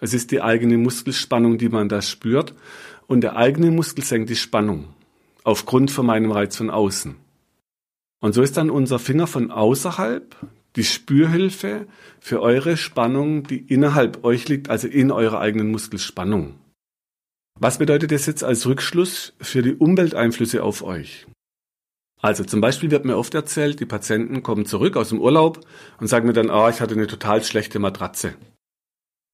Es 0.00 0.14
ist 0.14 0.30
die 0.32 0.42
eigene 0.42 0.76
Muskelspannung, 0.78 1.58
die 1.58 1.68
man 1.68 1.88
da 1.88 2.02
spürt 2.02 2.54
und 3.06 3.20
der 3.20 3.36
eigene 3.36 3.70
Muskel 3.70 4.04
senkt 4.04 4.30
die 4.30 4.36
Spannung 4.36 4.88
aufgrund 5.44 5.90
von 5.90 6.06
meinem 6.06 6.32
Reiz 6.32 6.56
von 6.56 6.70
außen. 6.70 7.16
Und 8.24 8.32
so 8.32 8.40
ist 8.40 8.56
dann 8.56 8.70
unser 8.70 8.98
Finger 8.98 9.26
von 9.26 9.50
außerhalb 9.50 10.34
die 10.76 10.84
Spürhilfe 10.84 11.86
für 12.20 12.40
eure 12.40 12.78
Spannung, 12.78 13.42
die 13.42 13.58
innerhalb 13.58 14.24
euch 14.24 14.48
liegt, 14.48 14.70
also 14.70 14.88
in 14.88 15.10
eurer 15.10 15.40
eigenen 15.40 15.70
Muskelspannung. 15.70 16.54
Was 17.60 17.76
bedeutet 17.76 18.12
das 18.12 18.24
jetzt 18.24 18.42
als 18.42 18.64
Rückschluss 18.64 19.34
für 19.42 19.60
die 19.60 19.74
Umwelteinflüsse 19.74 20.62
auf 20.62 20.82
euch? 20.82 21.26
Also 22.22 22.44
zum 22.44 22.62
Beispiel 22.62 22.90
wird 22.90 23.04
mir 23.04 23.18
oft 23.18 23.34
erzählt, 23.34 23.78
die 23.78 23.84
Patienten 23.84 24.42
kommen 24.42 24.64
zurück 24.64 24.96
aus 24.96 25.10
dem 25.10 25.20
Urlaub 25.20 25.60
und 26.00 26.06
sagen 26.06 26.26
mir 26.26 26.32
dann, 26.32 26.48
ah, 26.48 26.70
ich 26.70 26.80
hatte 26.80 26.94
eine 26.94 27.06
total 27.06 27.44
schlechte 27.44 27.78
Matratze. 27.78 28.32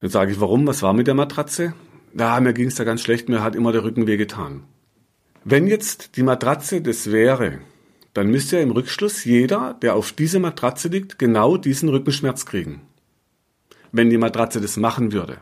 Dann 0.01 0.11
sage 0.11 0.33
ich, 0.33 0.41
warum? 0.41 0.67
Was 0.67 0.83
war 0.83 0.95
mit 0.95 1.07
der 1.07 1.15
Matratze? 1.15 1.75
Ja, 2.19 2.41
mir 2.41 2.55
ging 2.55 2.67
es 2.67 2.75
da 2.75 2.83
ganz 2.83 3.03
schlecht, 3.03 3.29
mir 3.29 3.45
hat 3.45 3.55
immer 3.55 3.71
der 3.71 3.85
Rücken 3.85 4.09
wehgetan. 4.09 4.65
Wenn 5.45 5.69
jetzt 5.69 6.17
die 6.17 6.25
Matratze 6.25 6.83
das 6.83 7.13
wäre, 7.13 7.61
dann 8.15 8.31
müsste 8.31 8.57
ja 8.57 8.63
im 8.63 8.73
Rückschluss 8.73 9.25
jeder, 9.25 9.75
der 9.83 9.95
auf 9.95 10.13
diese 10.13 10.41
Matratze 10.41 10.89
liegt, 10.89 11.19
genau 11.19 11.57
diesen 11.57 11.89
Rückenschmerz 11.89 12.47
kriegen. 12.47 12.83
Wenn 13.93 14.11
die 14.11 14.19
Matratze 14.19 14.61
das 14.61 14.77
machen 14.77 15.13
würde. 15.13 15.39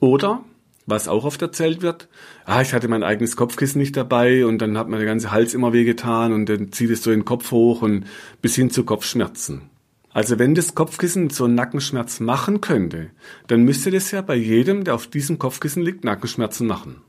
Oder, 0.00 0.44
was 0.86 1.08
auch 1.08 1.24
oft 1.24 1.40
erzählt 1.40 1.80
wird, 1.80 2.08
ah, 2.44 2.60
ich 2.60 2.74
hatte 2.74 2.88
mein 2.88 3.02
eigenes 3.02 3.36
Kopfkissen 3.36 3.80
nicht 3.80 3.96
dabei 3.96 4.44
und 4.44 4.58
dann 4.58 4.76
hat 4.76 4.88
mir 4.88 4.98
der 4.98 5.06
ganze 5.06 5.30
Hals 5.30 5.54
immer 5.54 5.72
wehgetan 5.72 6.32
und 6.32 6.48
dann 6.48 6.72
zieht 6.72 6.90
es 6.90 7.02
so 7.02 7.10
den 7.10 7.24
Kopf 7.24 7.50
hoch 7.50 7.82
und 7.82 8.04
bis 8.42 8.54
hin 8.54 8.70
zu 8.70 8.84
Kopfschmerzen. 8.84 9.70
Also 10.10 10.38
wenn 10.38 10.54
das 10.54 10.74
Kopfkissen 10.74 11.30
so 11.30 11.44
einen 11.44 11.56
Nackenschmerz 11.56 12.20
machen 12.20 12.60
könnte, 12.60 13.10
dann 13.48 13.62
müsste 13.62 13.90
das 13.90 14.10
ja 14.10 14.22
bei 14.22 14.36
jedem, 14.36 14.84
der 14.84 14.94
auf 14.94 15.08
diesem 15.08 15.38
Kopfkissen 15.38 15.82
liegt, 15.82 16.04
Nackenschmerzen 16.04 16.66
machen. 16.66 17.02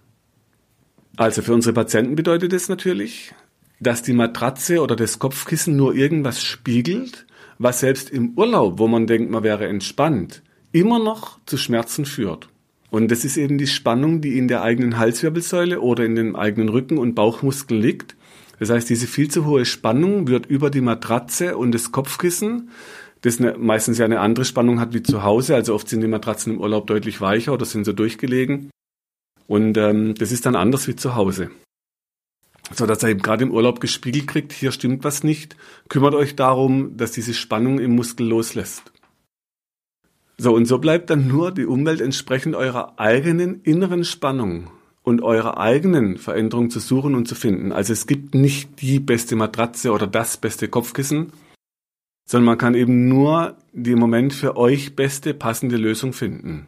Also 1.15 1.41
für 1.41 1.53
unsere 1.53 1.73
Patienten 1.73 2.15
bedeutet 2.15 2.51
das 2.51 2.67
natürlich, 2.67 3.33
dass 3.79 4.01
die 4.01 4.13
Matratze 4.13 4.81
oder 4.81 4.95
das 4.95 5.19
Kopfkissen 5.19 5.75
nur 5.75 5.95
irgendwas 5.95 6.41
spiegelt, 6.41 7.25
was 7.57 7.79
selbst 7.79 8.09
im 8.09 8.37
Urlaub, 8.37 8.79
wo 8.79 8.87
man 8.87 9.07
denkt, 9.07 9.31
man 9.31 9.43
wäre 9.43 9.67
entspannt, 9.67 10.41
immer 10.71 10.99
noch 10.99 11.39
zu 11.45 11.57
Schmerzen 11.57 12.05
führt. 12.05 12.49
Und 12.89 13.11
das 13.11 13.25
ist 13.25 13.37
eben 13.37 13.57
die 13.57 13.67
Spannung, 13.67 14.21
die 14.21 14.37
in 14.37 14.47
der 14.47 14.61
eigenen 14.61 14.97
Halswirbelsäule 14.97 15.81
oder 15.81 16.05
in 16.05 16.15
den 16.15 16.35
eigenen 16.35 16.69
Rücken- 16.69 16.97
und 16.97 17.15
Bauchmuskeln 17.15 17.81
liegt 17.81 18.15
das 18.59 18.69
heißt, 18.69 18.89
diese 18.89 19.07
viel 19.07 19.29
zu 19.29 19.45
hohe 19.45 19.65
Spannung 19.65 20.27
wird 20.27 20.45
über 20.45 20.69
die 20.69 20.81
Matratze 20.81 21.57
und 21.57 21.73
das 21.73 21.91
Kopfkissen, 21.91 22.69
das 23.21 23.39
eine, 23.39 23.57
meistens 23.57 23.97
ja 23.97 24.05
eine 24.05 24.19
andere 24.19 24.45
Spannung 24.45 24.79
hat 24.79 24.93
wie 24.93 25.03
zu 25.03 25.23
Hause. 25.23 25.55
Also 25.55 25.73
oft 25.73 25.89
sind 25.89 26.01
die 26.01 26.07
Matratzen 26.07 26.53
im 26.53 26.61
Urlaub 26.61 26.87
deutlich 26.87 27.21
weicher 27.21 27.53
oder 27.53 27.65
sind 27.65 27.85
so 27.85 27.93
durchgelegen. 27.93 28.69
Und 29.47 29.77
ähm, 29.77 30.15
das 30.15 30.31
ist 30.31 30.45
dann 30.45 30.55
anders 30.55 30.87
wie 30.87 30.95
zu 30.95 31.15
Hause. 31.15 31.51
So 32.73 32.85
dass 32.85 33.03
er 33.03 33.09
eben 33.09 33.21
gerade 33.21 33.43
im 33.43 33.51
Urlaub 33.51 33.79
gespiegelt 33.79 34.27
kriegt, 34.27 34.51
hier 34.51 34.71
stimmt 34.71 35.03
was 35.03 35.23
nicht. 35.23 35.55
Kümmert 35.89 36.15
euch 36.15 36.35
darum, 36.35 36.97
dass 36.97 37.11
diese 37.11 37.33
Spannung 37.33 37.79
im 37.79 37.95
Muskel 37.95 38.27
loslässt. 38.27 38.91
So, 40.37 40.53
und 40.53 40.65
so 40.65 40.79
bleibt 40.79 41.09
dann 41.09 41.27
nur 41.27 41.51
die 41.51 41.65
Umwelt 41.65 42.01
entsprechend 42.01 42.55
eurer 42.55 42.99
eigenen 42.99 43.61
inneren 43.61 44.03
Spannung 44.03 44.69
und 45.01 45.21
eurer 45.21 45.59
eigenen 45.59 46.17
Veränderung 46.17 46.69
zu 46.69 46.79
suchen 46.79 47.15
und 47.15 47.27
zu 47.27 47.35
finden. 47.35 47.71
Also 47.71 47.93
es 47.93 48.07
gibt 48.07 48.35
nicht 48.35 48.81
die 48.81 48.99
beste 48.99 49.35
Matratze 49.35 49.91
oder 49.91 50.07
das 50.07 50.37
beste 50.37 50.67
Kopfkissen, 50.67 51.31
sondern 52.27 52.45
man 52.45 52.57
kann 52.57 52.73
eben 52.73 53.07
nur 53.07 53.55
die 53.71 53.91
im 53.91 53.99
Moment 53.99 54.33
für 54.33 54.57
euch 54.57 54.95
beste, 54.95 55.33
passende 55.33 55.77
Lösung 55.77 56.11
finden. 56.11 56.67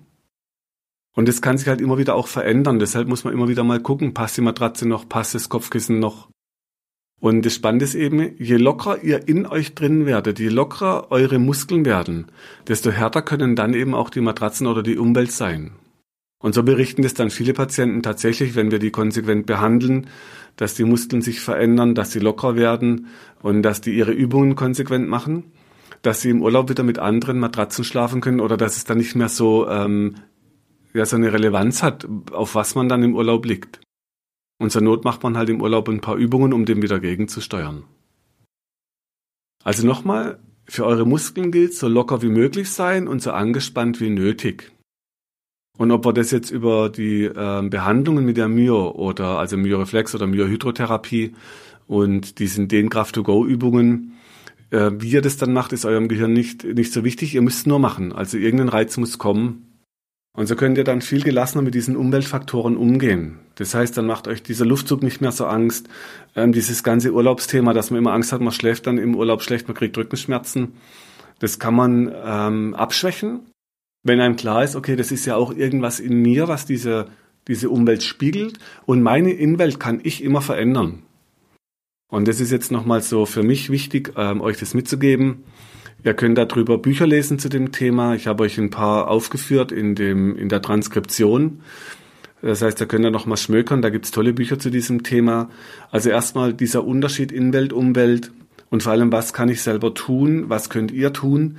Und 1.18 1.28
das 1.28 1.42
kann 1.42 1.58
sich 1.58 1.68
halt 1.68 1.82
immer 1.82 1.98
wieder 1.98 2.14
auch 2.14 2.28
verändern. 2.28 2.78
Deshalb 2.78 3.08
muss 3.08 3.24
man 3.24 3.34
immer 3.34 3.50
wieder 3.50 3.64
mal 3.64 3.80
gucken, 3.80 4.14
passt 4.14 4.38
die 4.38 4.42
Matratze 4.42 4.88
noch, 4.88 5.10
passt 5.10 5.34
das 5.34 5.50
Kopfkissen 5.50 5.98
noch. 5.98 6.30
Und 7.20 7.44
das 7.44 7.56
Spannende 7.56 7.86
ist 7.86 7.96
eben, 7.96 8.36
je 8.38 8.58
lockerer 8.58 9.02
ihr 9.02 9.28
in 9.28 9.48
euch 9.48 9.74
drin 9.74 10.06
werdet, 10.06 10.38
je 10.38 10.50
lockerer 10.50 11.10
eure 11.10 11.40
Muskeln 11.40 11.86
werden, 11.86 12.28
desto 12.68 12.92
härter 12.92 13.24
können 13.24 13.56
dann 13.56 13.74
eben 13.74 13.96
auch 13.96 14.12
die 14.12 14.22
Matratzen 14.22 14.68
oder 14.68 14.84
die 14.84 15.00
Umwelt 15.00 15.32
sein. 15.32 15.72
Und 16.38 16.54
so 16.54 16.62
berichten 16.62 17.02
das 17.02 17.16
dann 17.16 17.32
viele 17.32 17.54
Patienten 17.54 18.04
tatsächlich, 18.04 18.54
wenn 18.54 18.70
wir 18.70 18.78
die 18.78 18.92
konsequent 18.92 19.48
behandeln, 19.48 20.12
dass 20.56 20.76
die 20.76 20.84
Muskeln 20.84 21.24
sich 21.24 21.40
verändern, 21.40 21.96
dass 21.96 22.12
sie 22.12 22.20
locker 22.20 22.56
werden 22.56 23.08
und 23.42 23.64
dass 23.64 23.82
die 23.82 23.98
ihre 23.98 24.12
Übungen 24.12 24.54
konsequent 24.54 25.10
machen, 25.10 25.46
dass 26.04 26.22
sie 26.22 26.30
im 26.30 26.44
Urlaub 26.44 26.70
wieder 26.70 26.84
mit 26.84 27.00
anderen 27.00 27.40
Matratzen 27.40 27.84
schlafen 27.84 28.22
können 28.22 28.40
oder 28.40 28.56
dass 28.56 28.78
es 28.78 28.84
dann 28.84 29.00
nicht 29.00 29.16
mehr 29.16 29.30
so, 29.30 29.68
ähm, 29.68 30.18
ja, 30.98 31.06
so 31.06 31.16
eine 31.16 31.32
Relevanz 31.32 31.84
hat, 31.84 32.08
auf 32.32 32.56
was 32.56 32.76
man 32.76 32.90
dann 32.90 33.04
im 33.04 33.16
Urlaub 33.16 33.46
liegt. 33.46 33.80
Und 34.60 34.72
zur 34.72 34.82
Not 34.82 35.06
macht 35.06 35.24
man 35.24 35.38
halt 35.38 35.50
im 35.50 35.62
Urlaub 35.62 35.88
ein 35.88 36.02
paar 36.02 36.16
Übungen, 36.16 36.54
um 36.54 36.66
dem 36.66 36.82
wieder 36.82 37.00
gegenzusteuern. 37.00 37.84
Also 39.64 39.86
nochmal, 39.86 40.40
für 40.66 40.86
eure 40.86 41.06
Muskeln 41.06 41.52
gilt, 41.52 41.74
so 41.74 41.88
locker 41.88 42.22
wie 42.22 42.30
möglich 42.30 42.70
sein 42.70 43.08
und 43.08 43.22
so 43.22 43.32
angespannt 43.32 44.02
wie 44.02 44.10
nötig. 44.10 44.72
Und 45.78 45.92
ob 45.92 46.06
wir 46.06 46.14
das 46.14 46.32
jetzt 46.32 46.50
über 46.50 46.90
die 46.90 47.26
äh, 47.26 47.68
Behandlungen 47.70 48.26
mit 48.26 48.38
der 48.38 48.48
Myo 48.48 48.92
oder 48.92 49.38
also 49.38 49.58
Myoreflex 49.58 50.16
oder 50.16 50.26
Myohydrotherapie 50.26 51.36
und 51.86 52.40
diesen 52.40 52.68
Dehnkraft-to-go-Übungen, 52.68 54.14
äh, 54.72 54.92
wie 54.98 55.12
ihr 55.12 55.22
das 55.22 55.38
dann 55.38 55.54
macht, 55.54 55.74
ist 55.74 55.86
eurem 55.86 56.08
Gehirn 56.08 56.34
nicht, 56.34 56.64
nicht 56.64 56.92
so 56.92 57.04
wichtig. 57.04 57.36
Ihr 57.36 57.44
müsst 57.44 57.68
nur 57.68 57.80
machen. 57.80 58.12
Also 58.12 58.38
irgendein 58.38 58.70
Reiz 58.70 58.98
muss 58.98 59.20
kommen. 59.20 59.67
Und 60.38 60.48
so 60.48 60.56
könnt 60.56 60.78
ihr 60.78 60.86
dann 60.86 61.02
viel 61.02 61.22
gelassener 61.22 61.64
mit 61.64 61.76
diesen 61.76 61.98
Umweltfaktoren 61.98 62.78
umgehen. 62.78 63.40
Das 63.56 63.76
heißt, 63.76 63.98
dann 63.98 64.06
macht 64.06 64.30
euch 64.30 64.42
dieser 64.42 64.66
Luftzug 64.66 65.04
nicht 65.04 65.20
mehr 65.20 65.34
so 65.34 65.48
Angst. 65.48 65.90
Ähm, 66.36 66.54
dieses 66.54 66.82
ganze 66.84 67.12
Urlaubsthema, 67.12 67.74
dass 67.74 67.92
man 67.92 67.98
immer 67.98 68.14
Angst 68.14 68.32
hat, 68.32 68.40
man 68.40 68.54
schläft 68.54 68.88
dann 68.88 68.98
im 68.98 69.16
Urlaub 69.16 69.42
schlecht, 69.42 69.68
man 69.68 69.76
kriegt 69.76 69.98
Rückenschmerzen. 69.98 70.74
Das 71.40 71.60
kann 71.60 71.76
man 71.76 72.14
ähm, 72.24 72.74
abschwächen 72.76 73.42
wenn 74.08 74.22
einem 74.22 74.36
klar 74.36 74.64
ist, 74.64 74.76
okay, 74.76 74.96
das 74.96 75.12
ist 75.12 75.26
ja 75.26 75.36
auch 75.36 75.54
irgendwas 75.54 76.00
in 76.00 76.22
mir, 76.22 76.48
was 76.48 76.66
diese, 76.66 77.08
diese 77.48 77.70
Umwelt 77.70 78.04
spiegelt 78.04 78.58
und 78.86 79.02
meine 79.02 79.32
Innenwelt 79.32 79.80
kann 79.80 80.00
ich 80.04 80.24
immer 80.24 80.42
verändern. 80.42 81.04
Und 82.10 82.28
das 82.28 82.40
ist 82.40 82.52
jetzt 82.52 82.72
nochmal 82.72 83.02
so 83.02 83.26
für 83.26 83.44
mich 83.44 83.70
wichtig, 83.70 84.14
ähm, 84.16 84.40
euch 84.40 84.58
das 84.58 84.74
mitzugeben. 84.74 85.44
Ihr 86.04 86.14
könnt 86.14 86.38
darüber 86.38 86.78
Bücher 86.78 87.08
lesen 87.08 87.40
zu 87.40 87.50
dem 87.50 87.72
Thema. 87.72 88.16
Ich 88.16 88.28
habe 88.28 88.44
euch 88.44 88.58
ein 88.58 88.70
paar 88.70 89.10
aufgeführt 89.10 89.72
in, 89.72 89.96
dem, 89.96 90.36
in 90.38 90.50
der 90.50 90.62
Transkription. 90.62 91.62
Das 92.42 92.62
heißt, 92.62 92.80
da 92.80 92.86
könnt 92.86 93.04
ihr 93.04 93.12
nochmal 93.12 93.38
schmökern, 93.38 93.82
da 93.82 93.90
gibt's 93.90 94.12
tolle 94.12 94.34
Bücher 94.34 94.60
zu 94.60 94.70
diesem 94.70 95.04
Thema. 95.04 95.50
Also 95.92 96.10
erstmal 96.10 96.54
dieser 96.54 96.86
Unterschied 96.86 97.32
Innenwelt, 97.32 97.74
Umwelt 97.74 98.32
und 98.70 98.84
vor 98.84 98.92
allem, 98.92 99.12
was 99.12 99.34
kann 99.34 99.50
ich 99.50 99.62
selber 99.62 99.94
tun, 99.94 100.50
was 100.50 100.70
könnt 100.70 100.92
ihr 100.92 101.14
tun, 101.14 101.58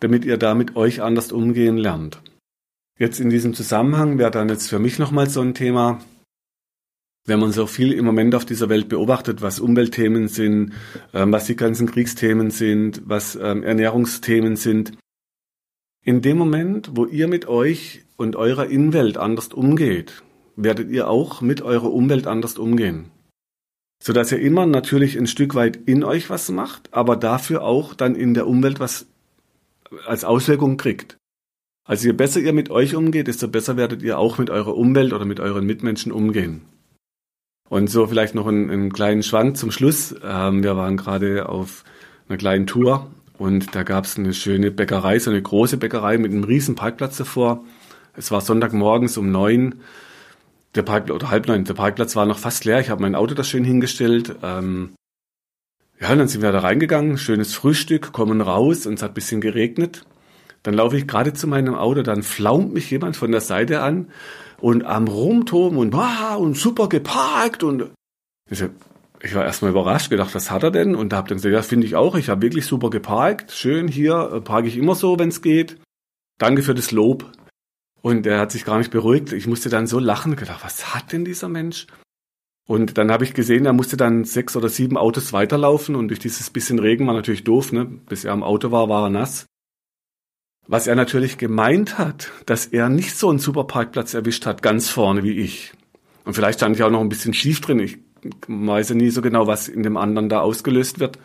damit 0.00 0.24
ihr 0.24 0.36
da 0.36 0.54
mit 0.54 0.76
euch 0.76 1.02
anders 1.02 1.32
umgehen 1.32 1.76
lernt. 1.76 2.20
Jetzt 2.98 3.18
in 3.18 3.30
diesem 3.30 3.52
Zusammenhang 3.52 4.18
wäre 4.18 4.30
dann 4.30 4.48
jetzt 4.48 4.68
für 4.68 4.78
mich 4.78 4.98
nochmal 4.98 5.28
so 5.28 5.40
ein 5.40 5.54
Thema, 5.54 6.00
wenn 7.24 7.38
man 7.38 7.52
so 7.52 7.66
viel 7.66 7.92
im 7.92 8.04
Moment 8.04 8.34
auf 8.34 8.44
dieser 8.44 8.68
Welt 8.68 8.88
beobachtet, 8.88 9.42
was 9.42 9.60
Umweltthemen 9.60 10.28
sind, 10.28 10.72
ähm, 11.14 11.32
was 11.32 11.46
die 11.46 11.56
ganzen 11.56 11.86
Kriegsthemen 11.86 12.50
sind, 12.50 13.02
was 13.04 13.36
ähm, 13.36 13.62
Ernährungsthemen 13.62 14.56
sind. 14.56 14.92
In 16.04 16.20
dem 16.20 16.36
Moment, 16.36 16.90
wo 16.94 17.06
ihr 17.06 17.28
mit 17.28 17.46
euch 17.46 18.04
und 18.16 18.34
eurer 18.34 18.66
Innenwelt 18.66 19.18
anders 19.18 19.48
umgeht, 19.48 20.22
werdet 20.56 20.90
ihr 20.90 21.08
auch 21.08 21.40
mit 21.40 21.62
eurer 21.62 21.92
Umwelt 21.92 22.26
anders 22.26 22.58
umgehen. 22.58 23.10
Sodass 24.02 24.32
ihr 24.32 24.40
immer 24.40 24.66
natürlich 24.66 25.16
ein 25.16 25.28
Stück 25.28 25.54
weit 25.54 25.76
in 25.86 26.02
euch 26.02 26.28
was 26.28 26.50
macht, 26.50 26.92
aber 26.92 27.14
dafür 27.16 27.62
auch 27.62 27.94
dann 27.94 28.16
in 28.16 28.34
der 28.34 28.48
Umwelt 28.48 28.80
was 28.80 29.06
als 30.06 30.24
Auswirkung 30.24 30.76
kriegt. 30.76 31.18
Also 31.84 32.08
je 32.08 32.12
besser 32.12 32.40
ihr 32.40 32.52
mit 32.52 32.70
euch 32.70 32.96
umgeht, 32.96 33.28
desto 33.28 33.46
besser 33.46 33.76
werdet 33.76 34.02
ihr 34.02 34.18
auch 34.18 34.38
mit 34.38 34.50
eurer 34.50 34.76
Umwelt 34.76 35.12
oder 35.12 35.24
mit 35.24 35.38
euren 35.38 35.66
Mitmenschen 35.66 36.10
umgehen. 36.10 36.62
Und 37.72 37.88
so 37.88 38.06
vielleicht 38.06 38.34
noch 38.34 38.46
einen, 38.48 38.70
einen 38.70 38.92
kleinen 38.92 39.22
Schwank 39.22 39.56
zum 39.56 39.70
Schluss. 39.70 40.14
Ähm, 40.22 40.62
wir 40.62 40.76
waren 40.76 40.98
gerade 40.98 41.48
auf 41.48 41.84
einer 42.28 42.36
kleinen 42.36 42.66
Tour 42.66 43.10
und 43.38 43.74
da 43.74 43.82
gab 43.82 44.04
es 44.04 44.18
eine 44.18 44.34
schöne 44.34 44.70
Bäckerei, 44.70 45.18
so 45.18 45.30
eine 45.30 45.40
große 45.40 45.78
Bäckerei 45.78 46.18
mit 46.18 46.32
einem 46.32 46.44
riesen 46.44 46.74
Parkplatz 46.74 47.16
davor. 47.16 47.64
Es 48.14 48.30
war 48.30 48.42
Sonntagmorgens 48.42 49.16
um 49.16 49.32
neun. 49.32 49.76
Der 50.74 50.82
Parkplatz, 50.82 51.16
oder 51.16 51.30
halb 51.30 51.48
neun, 51.48 51.64
der 51.64 51.72
Parkplatz 51.72 52.14
war 52.14 52.26
noch 52.26 52.38
fast 52.38 52.66
leer. 52.66 52.78
Ich 52.78 52.90
habe 52.90 53.00
mein 53.00 53.14
Auto 53.14 53.32
da 53.32 53.42
schön 53.42 53.64
hingestellt. 53.64 54.36
Ähm, 54.42 54.90
ja, 55.98 56.12
und 56.12 56.18
dann 56.18 56.28
sind 56.28 56.42
wir 56.42 56.52
da 56.52 56.58
reingegangen, 56.58 57.16
schönes 57.16 57.54
Frühstück, 57.54 58.12
kommen 58.12 58.42
raus 58.42 58.84
und 58.84 58.94
es 58.98 59.02
hat 59.02 59.12
ein 59.12 59.14
bisschen 59.14 59.40
geregnet. 59.40 60.04
Dann 60.62 60.74
laufe 60.74 60.98
ich 60.98 61.06
gerade 61.06 61.32
zu 61.32 61.46
meinem 61.46 61.74
Auto, 61.74 62.02
dann 62.02 62.22
flaumt 62.22 62.74
mich 62.74 62.90
jemand 62.90 63.16
von 63.16 63.32
der 63.32 63.40
Seite 63.40 63.80
an 63.80 64.08
und 64.62 64.84
am 64.84 65.08
Rumtoben 65.08 65.76
und 65.76 65.92
wow, 65.92 66.38
und 66.38 66.56
super 66.56 66.88
geparkt 66.88 67.64
und 67.64 67.90
ich, 68.48 68.62
ich 69.20 69.34
war 69.34 69.44
erstmal 69.44 69.72
überrascht, 69.72 70.08
gedacht, 70.08 70.36
was 70.36 70.52
hat 70.52 70.62
er 70.62 70.70
denn? 70.70 70.94
Und 70.94 71.12
da 71.12 71.16
hab 71.16 71.26
dann 71.26 71.38
gesagt, 71.38 71.52
ja, 71.52 71.62
finde 71.62 71.86
ich 71.86 71.96
auch, 71.96 72.14
ich 72.14 72.28
habe 72.28 72.42
wirklich 72.42 72.64
super 72.64 72.88
geparkt, 72.88 73.50
schön 73.50 73.88
hier, 73.88 74.30
äh, 74.32 74.40
parke 74.40 74.68
ich 74.68 74.76
immer 74.76 74.94
so, 74.94 75.18
wenn 75.18 75.30
es 75.30 75.42
geht. 75.42 75.80
Danke 76.38 76.62
für 76.62 76.74
das 76.74 76.92
Lob. 76.92 77.32
Und 78.02 78.24
er 78.24 78.38
hat 78.38 78.52
sich 78.52 78.64
gar 78.64 78.78
nicht 78.78 78.92
beruhigt. 78.92 79.32
Ich 79.32 79.48
musste 79.48 79.68
dann 79.68 79.88
so 79.88 79.98
lachen, 79.98 80.36
gedacht, 80.36 80.64
was 80.64 80.94
hat 80.94 81.12
denn 81.12 81.24
dieser 81.24 81.48
Mensch? 81.48 81.88
Und 82.68 82.98
dann 82.98 83.10
habe 83.10 83.24
ich 83.24 83.34
gesehen, 83.34 83.66
er 83.66 83.72
musste 83.72 83.96
dann 83.96 84.24
sechs 84.24 84.56
oder 84.56 84.68
sieben 84.68 84.96
Autos 84.96 85.32
weiterlaufen 85.32 85.96
und 85.96 86.08
durch 86.08 86.20
dieses 86.20 86.50
bisschen 86.50 86.78
Regen 86.78 87.06
war 87.08 87.14
natürlich 87.14 87.42
doof, 87.42 87.72
ne? 87.72 87.86
Bis 87.86 88.24
er 88.24 88.32
am 88.32 88.44
Auto 88.44 88.70
war, 88.70 88.88
war 88.88 89.06
er 89.06 89.10
nass. 89.10 89.46
Was 90.66 90.86
er 90.86 90.94
natürlich 90.94 91.38
gemeint 91.38 91.98
hat, 91.98 92.30
dass 92.46 92.66
er 92.66 92.88
nicht 92.88 93.16
so 93.16 93.28
einen 93.28 93.38
super 93.38 93.64
Parkplatz 93.64 94.14
erwischt 94.14 94.46
hat, 94.46 94.62
ganz 94.62 94.88
vorne 94.88 95.22
wie 95.22 95.32
ich. 95.32 95.72
Und 96.24 96.34
vielleicht 96.34 96.60
stand 96.60 96.76
ich 96.76 96.82
auch 96.82 96.90
noch 96.90 97.00
ein 97.00 97.08
bisschen 97.08 97.34
schief 97.34 97.60
drin. 97.60 97.80
Ich 97.80 97.98
weiß 98.46 98.90
ja 98.90 98.94
nie 98.94 99.10
so 99.10 99.22
genau, 99.22 99.46
was 99.46 99.68
in 99.68 99.82
dem 99.82 99.96
anderen 99.96 100.28
da 100.28 100.40
ausgelöst 100.40 101.00
wird. 101.00 101.18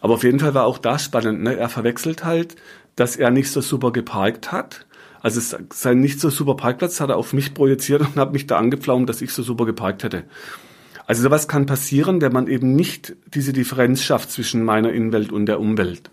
Aber 0.00 0.14
auf 0.14 0.22
jeden 0.22 0.38
Fall 0.38 0.54
war 0.54 0.66
auch 0.66 0.78
das 0.78 1.04
spannend. 1.04 1.42
Ne? 1.42 1.56
Er 1.56 1.68
verwechselt 1.68 2.24
halt, 2.24 2.56
dass 2.96 3.16
er 3.16 3.30
nicht 3.30 3.50
so 3.50 3.60
super 3.60 3.92
geparkt 3.92 4.52
hat 4.52 4.86
also 5.22 5.58
sein 5.72 6.00
nicht 6.00 6.20
so 6.20 6.30
super 6.30 6.54
Parkplatz 6.54 7.00
hat 7.00 7.10
er 7.10 7.16
auf 7.16 7.32
mich 7.32 7.54
projiziert 7.54 8.00
und 8.14 8.16
hat 8.16 8.32
mich 8.32 8.46
da 8.46 8.58
angepflaumt, 8.58 9.08
dass 9.08 9.22
ich 9.22 9.32
so 9.32 9.42
super 9.42 9.66
geparkt 9.66 10.04
hätte. 10.04 10.24
Also 11.06 11.22
sowas 11.22 11.48
kann 11.48 11.66
passieren, 11.66 12.20
wenn 12.20 12.32
man 12.32 12.46
eben 12.46 12.74
nicht 12.74 13.16
diese 13.34 13.52
Differenz 13.52 14.02
schafft 14.02 14.30
zwischen 14.30 14.64
meiner 14.64 14.92
Innenwelt 14.92 15.32
und 15.32 15.46
der 15.46 15.60
Umwelt. 15.60 16.10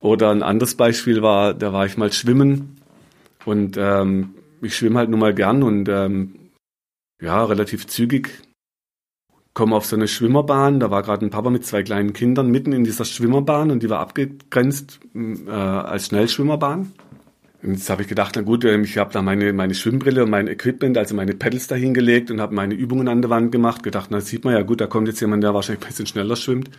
Oder 0.00 0.30
ein 0.30 0.42
anderes 0.42 0.74
Beispiel 0.74 1.22
war, 1.22 1.54
da 1.54 1.72
war 1.72 1.86
ich 1.86 1.96
mal 1.96 2.12
schwimmen 2.12 2.80
und 3.44 3.76
ähm, 3.76 4.34
ich 4.62 4.76
schwimme 4.76 4.98
halt 4.98 5.10
nun 5.10 5.20
mal 5.20 5.34
gern 5.34 5.62
und 5.62 5.88
ähm, 5.88 6.34
ja, 7.20 7.44
relativ 7.44 7.86
zügig 7.86 8.42
komme 9.58 9.74
auf 9.74 9.86
so 9.86 9.96
eine 9.96 10.06
Schwimmerbahn. 10.06 10.78
Da 10.78 10.92
war 10.92 11.02
gerade 11.02 11.26
ein 11.26 11.30
Papa 11.30 11.50
mit 11.50 11.66
zwei 11.66 11.82
kleinen 11.82 12.12
Kindern 12.12 12.48
mitten 12.48 12.72
in 12.72 12.84
dieser 12.84 13.04
Schwimmerbahn 13.04 13.72
und 13.72 13.82
die 13.82 13.90
war 13.90 13.98
abgegrenzt 13.98 15.00
äh, 15.14 15.50
als 15.50 16.06
Schnellschwimmerbahn. 16.06 16.92
Und 17.60 17.72
jetzt 17.72 17.90
habe 17.90 18.02
ich 18.02 18.08
gedacht, 18.08 18.34
na 18.36 18.42
gut, 18.42 18.64
ähm, 18.64 18.84
ich 18.84 18.98
habe 18.98 19.12
da 19.12 19.20
meine, 19.20 19.52
meine 19.52 19.74
Schwimmbrille 19.74 20.22
und 20.22 20.30
mein 20.30 20.46
Equipment, 20.46 20.96
also 20.96 21.16
meine 21.16 21.34
Pedals 21.34 21.66
da 21.66 21.74
hingelegt 21.74 22.30
und 22.30 22.40
habe 22.40 22.54
meine 22.54 22.74
Übungen 22.74 23.08
an 23.08 23.20
der 23.20 23.30
Wand 23.30 23.50
gemacht. 23.50 23.82
Gedacht, 23.82 24.10
na 24.12 24.20
sieht 24.20 24.44
man 24.44 24.54
ja 24.54 24.62
gut, 24.62 24.80
da 24.80 24.86
kommt 24.86 25.08
jetzt 25.08 25.20
jemand, 25.20 25.42
der 25.42 25.54
wahrscheinlich 25.54 25.84
ein 25.84 25.88
bisschen 25.88 26.06
schneller 26.06 26.36
schwimmt. 26.36 26.70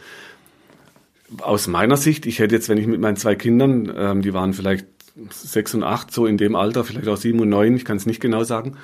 Aus 1.42 1.68
meiner 1.68 1.98
Sicht, 1.98 2.26
ich 2.26 2.39
hätte 2.39 2.56
jetzt, 2.56 2.70
wenn 2.70 2.78
ich 2.78 2.88
mit 2.88 3.00
meinen 3.00 3.18
zwei 3.18 3.36
Kindern, 3.36 3.92
ähm, 3.96 4.22
die 4.22 4.34
waren 4.34 4.54
vielleicht 4.54 4.88
sechs 5.30 5.74
und 5.74 5.84
acht, 5.84 6.12
so 6.12 6.26
in 6.26 6.38
dem 6.38 6.56
Alter, 6.56 6.84
vielleicht 6.84 7.08
auch 7.08 7.18
sieben 7.18 7.39
und 7.39 7.50
neun, 7.50 7.76
ich 7.76 7.86
kann 7.86 7.98
es 7.98 8.06
nicht 8.06 8.22
genau 8.22 8.44
sagen, 8.44 8.78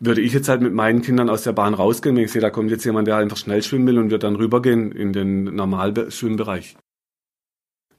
würde 0.00 0.20
ich 0.20 0.32
jetzt 0.32 0.48
halt 0.48 0.60
mit 0.60 0.74
meinen 0.74 1.02
Kindern 1.02 1.28
aus 1.28 1.42
der 1.42 1.52
Bahn 1.52 1.74
rausgehen, 1.74 2.16
wenn 2.16 2.24
ich 2.24 2.32
sehe, 2.32 2.42
da 2.42 2.50
kommt 2.50 2.70
jetzt 2.70 2.84
jemand, 2.84 3.08
der 3.08 3.16
einfach 3.16 3.36
schnell 3.36 3.62
schwimmen 3.62 3.86
will 3.86 3.98
und 3.98 4.10
wird 4.10 4.22
dann 4.22 4.36
rübergehen 4.36 4.92
in 4.92 5.12
den 5.12 5.44
Normalschwimmbereich. 5.44 6.76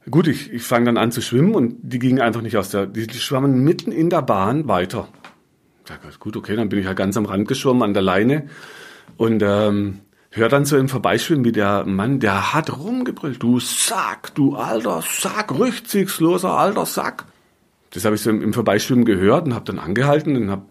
Gut, 0.09 0.27
ich, 0.27 0.51
ich 0.51 0.63
fange 0.63 0.85
dann 0.85 0.97
an 0.97 1.11
zu 1.11 1.21
schwimmen 1.21 1.55
und 1.55 1.75
die 1.81 1.99
gingen 1.99 2.21
einfach 2.21 2.41
nicht 2.41 2.57
aus 2.57 2.69
der, 2.69 2.85
die, 2.85 3.05
die 3.05 3.19
schwammen 3.19 3.63
mitten 3.63 3.91
in 3.91 4.09
der 4.09 4.21
Bahn 4.21 4.67
weiter. 4.67 5.09
Ja, 5.87 5.97
gut, 6.19 6.37
okay, 6.37 6.55
dann 6.55 6.69
bin 6.69 6.79
ich 6.79 6.85
halt 6.85 6.97
ganz 6.97 7.17
am 7.17 7.25
Rand 7.25 7.47
geschwommen 7.47 7.83
an 7.83 7.93
der 7.93 8.03
Leine 8.03 8.47
und 9.17 9.41
ähm, 9.43 9.99
hör 10.31 10.49
dann 10.49 10.65
so 10.65 10.77
im 10.77 10.89
Vorbeischwimmen, 10.89 11.45
wie 11.45 11.51
der 11.51 11.85
Mann, 11.85 12.19
der 12.19 12.53
hat 12.53 12.77
rumgebrüllt, 12.77 13.41
du 13.41 13.59
Sack, 13.59 14.35
du 14.35 14.55
alter 14.55 15.01
Sack, 15.01 15.57
rücksichtsloser 15.57 16.51
alter 16.51 16.85
Sack. 16.85 17.25
Das 17.91 18.05
habe 18.05 18.15
ich 18.15 18.21
so 18.21 18.29
im, 18.29 18.41
im 18.41 18.53
Vorbeischwimmen 18.53 19.05
gehört 19.05 19.47
und 19.47 19.55
habe 19.55 19.65
dann 19.65 19.79
angehalten 19.79 20.35
und 20.35 20.51
hab, 20.51 20.65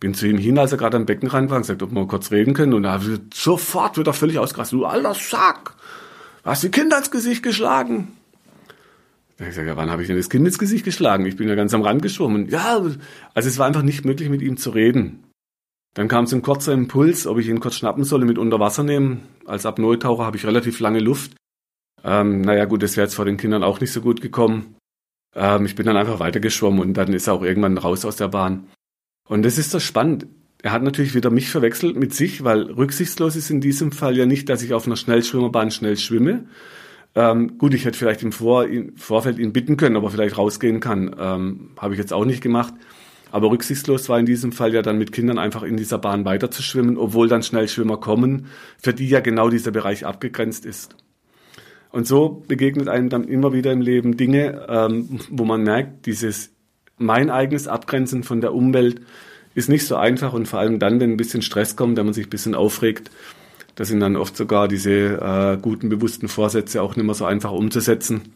bin 0.00 0.14
zu 0.14 0.26
ihm 0.26 0.38
hin, 0.38 0.58
als 0.58 0.72
er 0.72 0.78
gerade 0.78 0.96
am 0.96 1.06
Beckenrand 1.06 1.50
war 1.50 1.56
und 1.56 1.62
gesagt, 1.62 1.82
ob 1.82 1.92
wir 1.92 2.06
kurz 2.06 2.32
reden 2.32 2.54
können. 2.54 2.74
Und 2.74 2.82
da 2.82 2.92
habe 2.92 3.04
ich 3.04 3.20
sofort 3.32 3.96
wieder 3.98 4.12
völlig 4.12 4.38
ausgerastet, 4.38 4.80
du 4.80 4.84
alter 4.84 5.14
Sack, 5.14 5.74
hast 6.44 6.64
die 6.64 6.70
Kinder 6.70 6.98
ins 6.98 7.10
Gesicht 7.10 7.42
geschlagen. 7.42 8.08
Da 9.36 9.44
habe 9.44 9.50
ich 9.50 9.56
gesagt, 9.56 9.68
ja, 9.68 9.76
wann 9.76 9.90
habe 9.90 10.02
ich 10.02 10.08
denn 10.08 10.16
das 10.16 10.30
Kind 10.30 10.44
ins 10.44 10.58
Gesicht 10.58 10.84
geschlagen? 10.84 11.24
Ich 11.24 11.36
bin 11.36 11.48
ja 11.48 11.54
ganz 11.54 11.72
am 11.72 11.82
Rand 11.82 12.02
geschwommen. 12.02 12.48
Ja, 12.48 12.82
also 13.34 13.48
es 13.48 13.58
war 13.58 13.66
einfach 13.66 13.82
nicht 13.82 14.04
möglich, 14.04 14.28
mit 14.28 14.42
ihm 14.42 14.56
zu 14.56 14.70
reden. 14.70 15.22
Dann 15.98 16.06
kam 16.06 16.26
es 16.26 16.32
ein 16.32 16.42
kurzer 16.42 16.72
Impuls, 16.74 17.26
ob 17.26 17.38
ich 17.38 17.48
ihn 17.48 17.58
kurz 17.58 17.74
schnappen 17.74 18.04
solle, 18.04 18.24
mit 18.24 18.38
unter 18.38 18.60
Wasser 18.60 18.84
nehmen. 18.84 19.22
Als 19.46 19.66
Apnoe-Taucher 19.66 20.24
habe 20.24 20.36
ich 20.36 20.46
relativ 20.46 20.78
lange 20.78 21.00
Luft. 21.00 21.32
Ähm, 22.04 22.40
naja 22.40 22.66
gut, 22.66 22.84
das 22.84 22.96
wäre 22.96 23.08
jetzt 23.08 23.16
vor 23.16 23.24
den 23.24 23.36
Kindern 23.36 23.64
auch 23.64 23.80
nicht 23.80 23.92
so 23.92 24.00
gut 24.00 24.20
gekommen. 24.20 24.76
Ähm, 25.34 25.66
ich 25.66 25.74
bin 25.74 25.86
dann 25.86 25.96
einfach 25.96 26.20
weitergeschwommen 26.20 26.78
und 26.78 26.94
dann 26.94 27.12
ist 27.12 27.26
er 27.26 27.34
auch 27.34 27.42
irgendwann 27.42 27.76
raus 27.78 28.04
aus 28.04 28.14
der 28.14 28.28
Bahn. 28.28 28.68
Und 29.28 29.42
das 29.42 29.58
ist 29.58 29.72
so 29.72 29.80
spannend. 29.80 30.28
Er 30.62 30.70
hat 30.70 30.84
natürlich 30.84 31.16
wieder 31.16 31.30
mich 31.30 31.50
verwechselt 31.50 31.96
mit 31.96 32.14
sich, 32.14 32.44
weil 32.44 32.70
rücksichtslos 32.70 33.34
ist 33.34 33.50
in 33.50 33.60
diesem 33.60 33.90
Fall 33.90 34.16
ja 34.16 34.24
nicht, 34.24 34.48
dass 34.48 34.62
ich 34.62 34.74
auf 34.74 34.86
einer 34.86 34.94
Schnellschwimmerbahn 34.94 35.72
schnell 35.72 35.96
schwimme, 35.96 36.46
ähm, 37.16 37.58
gut, 37.58 37.74
ich 37.74 37.84
hätte 37.84 37.98
vielleicht 37.98 38.22
im, 38.22 38.30
Vor 38.30 38.66
im 38.66 38.96
Vorfeld 38.96 39.40
ihn 39.40 39.52
bitten 39.52 39.76
können, 39.76 39.96
ob 39.96 40.04
er 40.04 40.10
vielleicht 40.10 40.38
rausgehen 40.38 40.78
kann. 40.78 41.16
Ähm, 41.18 41.70
Habe 41.76 41.94
ich 41.94 41.98
jetzt 41.98 42.12
auch 42.12 42.24
nicht 42.24 42.40
gemacht. 42.40 42.74
Aber 43.30 43.50
rücksichtslos 43.50 44.08
war 44.08 44.18
in 44.18 44.26
diesem 44.26 44.52
Fall 44.52 44.74
ja 44.74 44.82
dann 44.82 44.98
mit 44.98 45.12
Kindern 45.12 45.38
einfach 45.38 45.62
in 45.62 45.76
dieser 45.76 45.98
Bahn 45.98 46.24
weiter 46.24 46.50
zu 46.50 46.62
schwimmen, 46.62 46.96
obwohl 46.96 47.28
dann 47.28 47.42
Schnellschwimmer 47.42 47.98
kommen, 47.98 48.46
für 48.82 48.94
die 48.94 49.08
ja 49.08 49.20
genau 49.20 49.50
dieser 49.50 49.70
Bereich 49.70 50.06
abgegrenzt 50.06 50.64
ist. 50.64 50.94
Und 51.90 52.06
so 52.06 52.42
begegnet 52.46 52.88
einem 52.88 53.08
dann 53.08 53.24
immer 53.24 53.52
wieder 53.52 53.72
im 53.72 53.80
Leben 53.80 54.16
Dinge, 54.16 54.66
ähm, 54.68 55.20
wo 55.30 55.44
man 55.44 55.62
merkt, 55.62 56.06
dieses 56.06 56.50
mein 56.98 57.30
eigenes 57.30 57.68
Abgrenzen 57.68 58.24
von 58.24 58.40
der 58.40 58.54
Umwelt 58.54 59.00
ist 59.54 59.68
nicht 59.68 59.86
so 59.86 59.96
einfach 59.96 60.32
und 60.32 60.46
vor 60.46 60.58
allem 60.58 60.78
dann, 60.78 61.00
wenn 61.00 61.12
ein 61.12 61.16
bisschen 61.16 61.42
Stress 61.42 61.76
kommt, 61.76 61.96
wenn 61.96 62.04
man 62.04 62.14
sich 62.14 62.26
ein 62.26 62.30
bisschen 62.30 62.54
aufregt, 62.54 63.10
da 63.76 63.84
sind 63.84 64.00
dann 64.00 64.16
oft 64.16 64.36
sogar 64.36 64.68
diese 64.68 64.90
äh, 64.90 65.58
guten, 65.60 65.88
bewussten 65.88 66.28
Vorsätze 66.28 66.82
auch 66.82 66.96
nicht 66.96 67.04
mehr 67.04 67.14
so 67.14 67.24
einfach 67.24 67.52
umzusetzen. 67.52 68.34